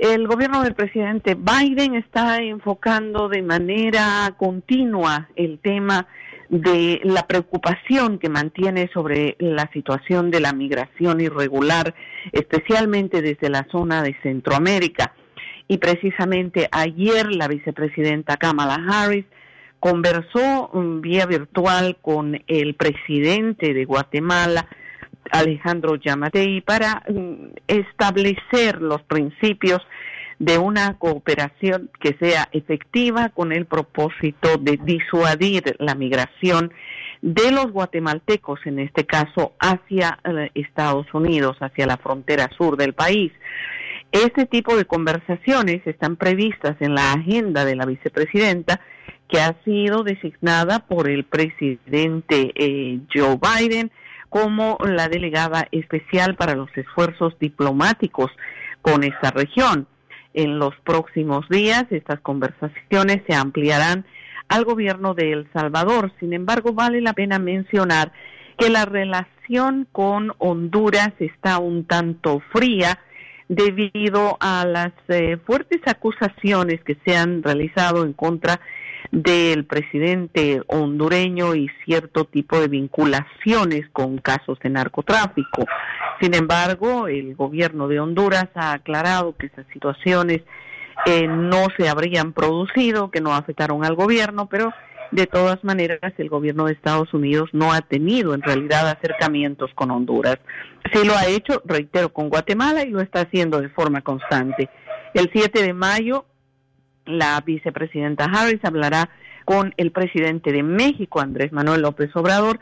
El 0.00 0.26
gobierno 0.26 0.62
del 0.62 0.72
presidente 0.74 1.34
Biden 1.34 1.94
está 1.94 2.38
enfocando 2.38 3.28
de 3.28 3.42
manera 3.42 4.34
continua 4.38 5.28
el 5.36 5.58
tema 5.58 6.06
de 6.48 7.02
la 7.04 7.26
preocupación 7.26 8.18
que 8.18 8.30
mantiene 8.30 8.88
sobre 8.94 9.36
la 9.38 9.70
situación 9.74 10.30
de 10.30 10.40
la 10.40 10.54
migración 10.54 11.20
irregular, 11.20 11.94
especialmente 12.32 13.20
desde 13.20 13.50
la 13.50 13.66
zona 13.70 14.02
de 14.02 14.16
Centroamérica. 14.22 15.12
Y 15.68 15.76
precisamente 15.76 16.66
ayer 16.72 17.30
la 17.30 17.46
vicepresidenta 17.46 18.38
Kamala 18.38 18.82
Harris 18.88 19.26
conversó 19.80 20.70
vía 21.02 21.26
virtual 21.26 21.98
con 22.00 22.42
el 22.46 22.74
presidente 22.74 23.74
de 23.74 23.84
Guatemala, 23.84 24.66
Alejandro 25.30 25.96
Yamatei 25.96 26.60
para 26.60 27.02
mm, 27.08 27.54
establecer 27.66 28.80
los 28.80 29.02
principios 29.02 29.80
de 30.38 30.56
una 30.56 30.96
cooperación 30.98 31.90
que 32.00 32.16
sea 32.18 32.48
efectiva 32.52 33.28
con 33.28 33.52
el 33.52 33.66
propósito 33.66 34.56
de 34.58 34.78
disuadir 34.82 35.76
la 35.78 35.94
migración 35.94 36.72
de 37.20 37.52
los 37.52 37.70
guatemaltecos, 37.70 38.60
en 38.64 38.78
este 38.78 39.04
caso, 39.04 39.52
hacia 39.58 40.18
eh, 40.24 40.50
Estados 40.54 41.06
Unidos, 41.12 41.58
hacia 41.60 41.86
la 41.86 41.98
frontera 41.98 42.48
sur 42.56 42.78
del 42.78 42.94
país. 42.94 43.32
Este 44.12 44.46
tipo 44.46 44.76
de 44.76 44.86
conversaciones 44.86 45.86
están 45.86 46.16
previstas 46.16 46.76
en 46.80 46.94
la 46.94 47.12
agenda 47.12 47.66
de 47.66 47.76
la 47.76 47.84
vicepresidenta, 47.84 48.80
que 49.28 49.40
ha 49.40 49.54
sido 49.64 50.02
designada 50.02 50.80
por 50.80 51.08
el 51.08 51.24
presidente 51.24 52.52
eh, 52.54 52.98
Joe 53.14 53.38
Biden 53.38 53.92
como 54.30 54.78
la 54.82 55.08
delegada 55.08 55.68
especial 55.72 56.36
para 56.36 56.54
los 56.54 56.70
esfuerzos 56.76 57.38
diplomáticos 57.38 58.30
con 58.80 59.04
esta 59.04 59.30
región. 59.30 59.86
En 60.32 60.58
los 60.58 60.74
próximos 60.84 61.46
días 61.50 61.84
estas 61.90 62.20
conversaciones 62.20 63.22
se 63.28 63.34
ampliarán 63.34 64.06
al 64.48 64.64
gobierno 64.64 65.14
de 65.14 65.32
El 65.32 65.48
Salvador. 65.52 66.12
Sin 66.20 66.32
embargo, 66.32 66.72
vale 66.72 67.00
la 67.00 67.12
pena 67.12 67.38
mencionar 67.38 68.12
que 68.56 68.70
la 68.70 68.84
relación 68.84 69.88
con 69.90 70.32
Honduras 70.38 71.12
está 71.18 71.58
un 71.58 71.84
tanto 71.84 72.40
fría 72.52 72.98
debido 73.48 74.36
a 74.38 74.64
las 74.64 74.92
eh, 75.08 75.36
fuertes 75.44 75.80
acusaciones 75.86 76.80
que 76.84 76.96
se 77.04 77.16
han 77.16 77.42
realizado 77.42 78.04
en 78.04 78.12
contra 78.12 78.60
del 79.10 79.64
presidente 79.64 80.62
hondureño 80.66 81.54
y 81.54 81.68
cierto 81.84 82.24
tipo 82.24 82.60
de 82.60 82.68
vinculaciones 82.68 83.88
con 83.92 84.18
casos 84.18 84.58
de 84.60 84.70
narcotráfico. 84.70 85.64
Sin 86.20 86.34
embargo, 86.34 87.08
el 87.08 87.34
gobierno 87.34 87.88
de 87.88 88.00
Honduras 88.00 88.48
ha 88.54 88.72
aclarado 88.72 89.36
que 89.36 89.46
esas 89.46 89.66
situaciones 89.72 90.42
eh, 91.06 91.26
no 91.26 91.68
se 91.76 91.88
habrían 91.88 92.32
producido, 92.32 93.10
que 93.10 93.20
no 93.20 93.34
afectaron 93.34 93.84
al 93.84 93.94
gobierno, 93.94 94.46
pero 94.46 94.72
de 95.10 95.26
todas 95.26 95.62
maneras 95.64 96.12
el 96.18 96.28
gobierno 96.28 96.66
de 96.66 96.72
Estados 96.72 97.12
Unidos 97.12 97.50
no 97.52 97.72
ha 97.72 97.80
tenido 97.80 98.34
en 98.34 98.42
realidad 98.42 98.88
acercamientos 98.88 99.70
con 99.74 99.90
Honduras. 99.90 100.38
Sí 100.92 101.04
lo 101.04 101.16
ha 101.16 101.26
hecho, 101.26 101.62
reitero, 101.64 102.12
con 102.12 102.28
Guatemala 102.28 102.84
y 102.84 102.90
lo 102.90 103.00
está 103.00 103.22
haciendo 103.22 103.60
de 103.60 103.70
forma 103.70 104.02
constante. 104.02 104.68
El 105.14 105.30
7 105.32 105.62
de 105.62 105.72
mayo 105.72 106.26
la 107.06 107.40
vicepresidenta 107.40 108.24
Harris 108.24 108.64
hablará 108.64 109.10
con 109.44 109.74
el 109.76 109.90
presidente 109.90 110.52
de 110.52 110.62
México, 110.62 111.20
Andrés 111.20 111.52
Manuel 111.52 111.82
López 111.82 112.14
Obrador, 112.14 112.60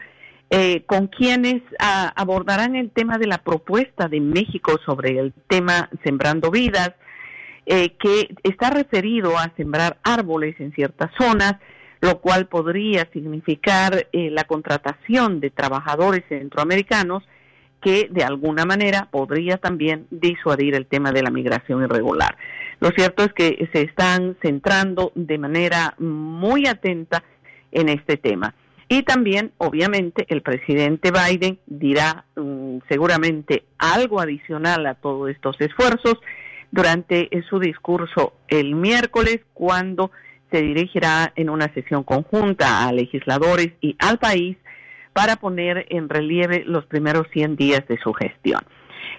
eh, 0.50 0.84
con 0.86 1.08
quienes 1.08 1.62
ah, 1.78 2.12
abordarán 2.16 2.74
el 2.74 2.90
tema 2.90 3.18
de 3.18 3.26
la 3.26 3.38
propuesta 3.38 4.08
de 4.08 4.20
México 4.20 4.78
sobre 4.86 5.18
el 5.18 5.34
tema 5.46 5.90
Sembrando 6.02 6.50
Vidas, 6.50 6.92
eh, 7.66 7.90
que 7.98 8.34
está 8.44 8.70
referido 8.70 9.36
a 9.36 9.52
sembrar 9.58 9.98
árboles 10.02 10.58
en 10.58 10.72
ciertas 10.72 11.10
zonas, 11.18 11.56
lo 12.00 12.20
cual 12.20 12.46
podría 12.46 13.06
significar 13.12 14.06
eh, 14.12 14.30
la 14.30 14.44
contratación 14.44 15.40
de 15.40 15.50
trabajadores 15.50 16.24
centroamericanos 16.30 17.24
que 17.82 18.08
de 18.10 18.24
alguna 18.24 18.64
manera 18.64 19.08
podría 19.10 19.58
también 19.58 20.06
disuadir 20.10 20.74
el 20.74 20.86
tema 20.86 21.12
de 21.12 21.22
la 21.22 21.30
migración 21.30 21.82
irregular. 21.82 22.36
Lo 22.80 22.90
cierto 22.90 23.24
es 23.24 23.32
que 23.32 23.68
se 23.72 23.82
están 23.82 24.36
centrando 24.42 25.12
de 25.14 25.38
manera 25.38 25.94
muy 25.98 26.66
atenta 26.66 27.24
en 27.72 27.88
este 27.88 28.16
tema. 28.16 28.54
Y 28.88 29.02
también, 29.02 29.52
obviamente, 29.58 30.24
el 30.28 30.40
presidente 30.40 31.10
Biden 31.10 31.58
dirá 31.66 32.24
mm, 32.36 32.78
seguramente 32.88 33.64
algo 33.78 34.20
adicional 34.20 34.86
a 34.86 34.94
todos 34.94 35.30
estos 35.30 35.60
esfuerzos 35.60 36.14
durante 36.70 37.28
su 37.48 37.58
discurso 37.58 38.34
el 38.48 38.74
miércoles, 38.74 39.40
cuando 39.52 40.10
se 40.50 40.62
dirigirá 40.62 41.32
en 41.36 41.50
una 41.50 41.72
sesión 41.74 42.04
conjunta 42.04 42.86
a 42.86 42.92
legisladores 42.92 43.72
y 43.80 43.96
al 43.98 44.18
país 44.18 44.56
para 45.12 45.36
poner 45.36 45.86
en 45.90 46.08
relieve 46.08 46.62
los 46.64 46.86
primeros 46.86 47.26
100 47.32 47.56
días 47.56 47.86
de 47.88 47.98
su 47.98 48.14
gestión. 48.14 48.60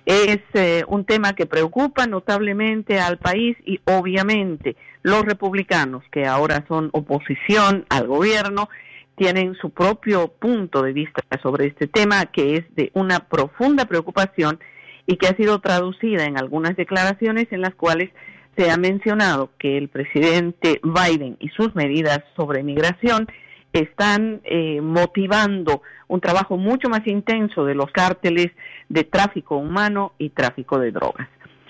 Es 0.06 0.40
eh, 0.54 0.84
un 0.88 1.06
tema 1.06 1.34
que 1.34 1.46
preocupa 1.46 2.08
notablemente 2.08 3.00
al 3.00 3.18
país 3.18 3.58
y 3.66 3.80
obviamente 3.86 4.76
los 5.04 5.24
republicanos, 5.24 6.04
que 6.12 6.26
ahora 6.26 6.66
son 6.68 6.90
oposición 6.94 7.86
al 7.90 8.08
gobierno, 8.08 8.70
tienen 9.16 9.56
su 9.56 9.70
propio 9.72 10.30
punto 10.30 10.82
de 10.82 10.94
vista 10.94 11.22
sobre 11.42 11.68
este 11.68 11.88
tema, 11.88 12.26
que 12.28 12.56
es 12.56 12.76
de 12.76 12.92
una 12.94 13.20
profunda 13.28 13.86
preocupación 13.86 14.60
y 15.06 15.18
que 15.18 15.28
ha 15.28 15.36
sido 15.36 15.60
traducida 15.60 16.26
en 16.26 16.38
algunas 16.38 16.76
declaraciones 16.76 17.48
en 17.52 17.62
las 17.62 17.76
cuales 17.76 18.10
se 18.56 18.72
ha 18.72 18.78
mencionado 18.78 19.52
que 19.58 19.78
el 19.78 19.90
presidente 19.90 20.80
Biden 20.84 21.38
y 21.40 21.50
sus 21.50 21.76
medidas 21.76 22.22
sobre 22.36 22.64
migración 22.64 23.28
están 23.74 24.42
eh, 24.44 24.82
motivando 24.82 25.82
un 26.08 26.22
trabajo 26.22 26.58
mucho 26.58 26.90
más 26.90 27.06
intenso 27.06 27.66
de 27.66 27.76
los 27.76 27.92
cárteles 27.92 28.52
de 28.90 29.04
tráfico 29.04 29.58
humano 29.58 30.14
y 30.18 30.30
tráfico 30.30 30.80
de 30.80 30.92
drogas. 30.92 31.28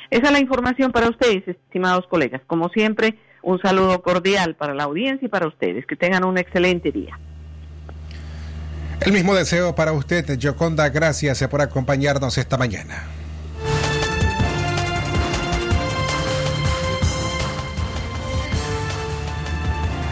Esa 0.10 0.28
es 0.28 0.32
la 0.32 0.40
información 0.40 0.92
para 0.92 1.10
ustedes, 1.10 1.48
estimados 1.48 2.08
colegas. 2.08 2.42
Como 2.48 2.70
siempre, 2.70 3.16
un 3.44 3.60
saludo 3.62 4.02
cordial 4.02 4.56
para 4.56 4.74
la 4.74 4.84
audiencia 4.84 5.26
y 5.26 5.30
para 5.30 5.48
ustedes. 5.48 5.86
Que 5.86 5.96
tengan 5.96 6.24
un 6.24 6.38
excelente 6.38 6.92
día. 6.92 7.20
El 9.02 9.14
mismo 9.14 9.36
deseo 9.36 9.76
para 9.76 9.94
usted, 9.94 10.26
Joconda. 10.42 10.90
Gracias 10.90 11.46
por 11.48 11.62
acompañarnos 11.62 12.38
esta 12.38 12.58
mañana. 12.58 13.19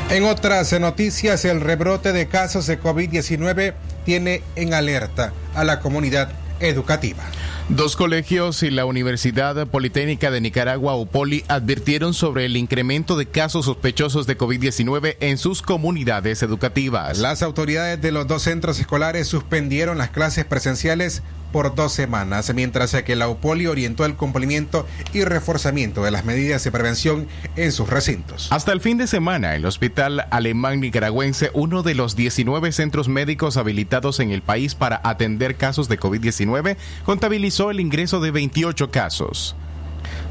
En 0.09 0.23
otras 0.23 0.71
noticias, 0.79 1.43
el 1.43 1.59
rebrote 1.59 2.13
de 2.13 2.27
casos 2.27 2.65
de 2.65 2.79
COVID-19 2.79 3.73
tiene 4.05 4.41
en 4.55 4.73
alerta 4.73 5.33
a 5.53 5.65
la 5.65 5.81
comunidad 5.81 6.29
educativa. 6.61 7.23
Dos 7.67 7.97
colegios 7.97 8.63
y 8.63 8.71
la 8.71 8.85
Universidad 8.85 9.67
Politécnica 9.67 10.31
de 10.31 10.39
Nicaragua, 10.39 10.95
UPOLI, 10.95 11.43
advirtieron 11.49 12.13
sobre 12.13 12.45
el 12.45 12.55
incremento 12.55 13.17
de 13.17 13.25
casos 13.25 13.65
sospechosos 13.65 14.25
de 14.27 14.37
COVID-19 14.37 15.17
en 15.19 15.37
sus 15.37 15.61
comunidades 15.61 16.41
educativas. 16.41 17.17
Las 17.17 17.43
autoridades 17.43 18.01
de 18.01 18.13
los 18.13 18.27
dos 18.27 18.43
centros 18.43 18.79
escolares 18.79 19.27
suspendieron 19.27 19.97
las 19.97 20.11
clases 20.11 20.45
presenciales 20.45 21.21
por 21.51 21.75
dos 21.75 21.93
semanas, 21.93 22.53
mientras 22.53 22.93
que 23.03 23.15
la 23.15 23.29
UPOLI 23.29 23.67
orientó 23.67 24.05
el 24.05 24.15
cumplimiento 24.15 24.85
y 25.13 25.23
reforzamiento 25.23 26.03
de 26.03 26.11
las 26.11 26.25
medidas 26.25 26.63
de 26.63 26.71
prevención 26.71 27.27
en 27.55 27.71
sus 27.71 27.89
recintos. 27.89 28.47
Hasta 28.51 28.71
el 28.71 28.81
fin 28.81 28.97
de 28.97 29.07
semana, 29.07 29.55
el 29.55 29.65
Hospital 29.65 30.27
Alemán 30.29 30.79
Nicaragüense, 30.79 31.51
uno 31.53 31.83
de 31.83 31.95
los 31.95 32.15
19 32.15 32.71
centros 32.71 33.07
médicos 33.07 33.57
habilitados 33.57 34.19
en 34.19 34.31
el 34.31 34.41
país 34.41 34.75
para 34.75 35.01
atender 35.03 35.55
casos 35.55 35.89
de 35.89 35.99
COVID-19, 35.99 36.77
contabilizó 37.05 37.71
el 37.71 37.79
ingreso 37.79 38.19
de 38.19 38.31
28 38.31 38.91
casos. 38.91 39.55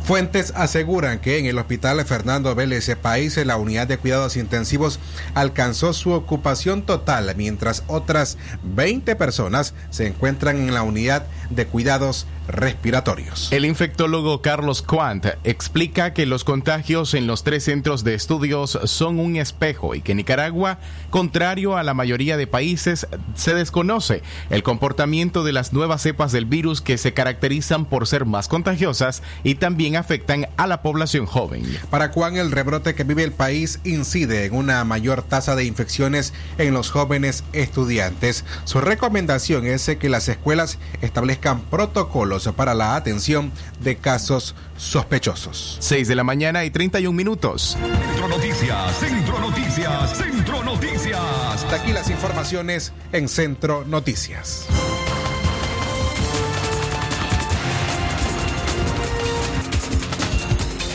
Fuentes 0.07 0.53
aseguran 0.55 1.19
que 1.19 1.41
en 1.41 1.47
el 1.47 1.59
hospital 1.59 2.05
Fernando 2.05 2.55
Vélez 2.55 2.89
País 2.95 3.37
la 3.45 3.57
unidad 3.57 3.89
de 3.89 3.99
cuidados 3.99 4.37
intensivos 4.37 5.01
alcanzó 5.35 5.93
su 5.93 6.13
ocupación 6.13 6.83
total, 6.83 7.35
mientras 7.37 7.83
otras 7.89 8.39
20 8.63 9.17
personas 9.17 9.75
se 9.91 10.07
encuentran 10.07 10.59
en 10.59 10.73
la 10.73 10.85
unidad 10.85 11.27
de 11.51 11.67
cuidados 11.67 12.29
respiratorios. 12.49 13.53
El 13.53 13.65
infectólogo 13.65 14.43
Carlos 14.43 14.83
Quant 14.83 15.27
explica 15.45 16.13
que 16.13 16.27
los 16.27 16.45
contagios 16.45 17.15
en 17.15 17.27
los 17.27 17.45
tres 17.45 17.65
centros 17.65 18.05
de 18.05 18.15
estudios 18.15 18.79
son 18.85 19.19
un 19.19 19.37
espejo 19.37 19.95
y 19.95 20.01
que 20.01 20.15
Nicaragua, 20.15 20.79
contrario 21.11 21.77
a 21.77 21.83
la 21.83 21.95
mayoría 21.95 22.37
de 22.37 22.47
países, 22.47 23.07
se 23.35 23.55
desconoce 23.55 24.23
el 24.51 24.63
comportamiento 24.63 25.45
de 25.45 25.53
las 25.53 25.73
nuevas 25.73 26.03
cepas 26.03 26.33
del 26.33 26.47
virus 26.47 26.81
que 26.81 26.99
se 26.99 27.15
caracterizan 27.15 27.85
por 27.85 28.07
ser 28.07 28.25
más 28.25 28.49
contagiosas 28.49 29.23
y 29.43 29.57
también 29.57 29.97
afectan 29.97 30.49
a 30.57 30.67
la 30.67 30.83
población 30.83 31.27
joven. 31.27 31.65
Para 31.91 32.09
Juan, 32.09 32.37
el 32.37 32.53
rebrote 32.53 32.95
que 32.95 33.05
vive 33.05 33.25
el 33.25 33.33
país 33.33 33.81
incide 33.85 34.45
en 34.45 34.55
una 34.55 34.85
mayor 34.85 35.23
tasa 35.23 35.57
de 35.57 35.65
infecciones 35.65 36.33
en 36.59 36.75
los 36.75 36.91
jóvenes 36.91 37.45
estudiantes. 37.53 38.45
Su 38.65 38.81
recomendación 38.81 39.67
es 39.67 39.87
que 39.99 40.09
las 40.09 40.29
escuelas 40.29 40.79
establezcan 41.01 41.61
protocolos 41.63 42.36
para 42.57 42.75
la 42.75 42.97
atención 42.97 43.53
de 43.81 43.97
casos 43.97 44.55
sospechosos. 44.77 45.79
6 45.81 46.09
de 46.09 46.15
la 46.15 46.25
mañana 46.25 46.65
y 46.65 46.71
31 46.71 47.17
minutos. 47.17 47.77
Centro 47.81 48.29
Noticias, 48.29 48.97
Centro 48.99 49.41
Noticias, 49.41 50.17
Centro 50.17 50.63
Noticias. 50.63 51.21
Hasta 51.55 51.77
aquí 51.77 51.93
las 51.93 52.11
informaciones 52.11 52.93
en 53.13 53.29
Centro 53.29 53.85
Noticias. 53.87 54.67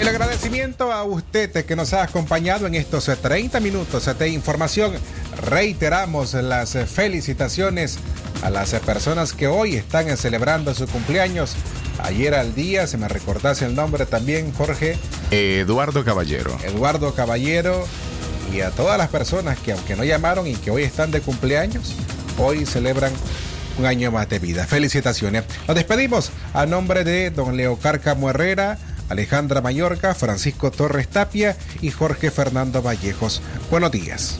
El 0.02 0.08
agradecimiento 0.08 0.92
a 0.92 1.04
usted 1.04 1.64
que 1.64 1.76
nos 1.76 1.94
ha 1.94 2.02
acompañado 2.02 2.66
en 2.66 2.74
estos 2.74 3.06
30 3.06 3.60
minutos 3.60 4.10
de 4.18 4.30
información. 4.30 4.94
Reiteramos 5.44 6.34
las 6.34 6.76
felicitaciones 6.88 8.00
a 8.42 8.50
las 8.50 8.72
personas 8.80 9.34
que 9.34 9.46
hoy 9.46 9.76
están 9.76 10.18
celebrando 10.18 10.74
su 10.74 10.88
cumpleaños. 10.88 11.56
Ayer 12.00 12.34
al 12.34 12.56
día, 12.56 12.88
se 12.88 12.98
me 12.98 13.08
recordase 13.10 13.66
el 13.66 13.76
nombre 13.76 14.08
también, 14.08 14.52
Jorge. 14.54 14.98
Eduardo 15.30 16.04
Caballero. 16.04 16.58
Eduardo 16.64 17.14
Caballero 17.14 17.86
y 18.52 18.62
a 18.62 18.72
todas 18.72 18.98
las 18.98 19.10
personas 19.10 19.60
que 19.60 19.74
aunque 19.74 19.96
no 19.96 20.04
llamaron 20.04 20.48
y 20.48 20.56
que 20.56 20.72
hoy 20.72 20.82
están 20.82 21.12
de 21.12 21.22
cumpleaños, 21.22 21.94
hoy 22.40 22.66
celebran 22.66 23.14
un 23.78 23.86
año 23.86 24.12
más 24.12 24.28
de 24.30 24.40
vida. 24.40 24.66
Felicitaciones. 24.66 25.44
Nos 25.68 25.76
despedimos 25.76 26.32
a 26.56 26.66
nombre 26.66 27.04
de 27.04 27.30
don 27.30 27.56
Leo 27.56 27.78
Cárcamo 27.78 28.32
Herrera, 28.32 28.80
Alejandra 29.12 29.62
Mallorca, 29.62 30.16
Francisco 30.16 30.72
Torres 30.72 31.08
Tapia 31.08 31.56
y 31.82 31.92
Jorge 31.92 32.32
Fernando 32.32 32.82
Vallejos. 32.82 33.42
Buenos 33.70 33.92
días. 33.92 34.40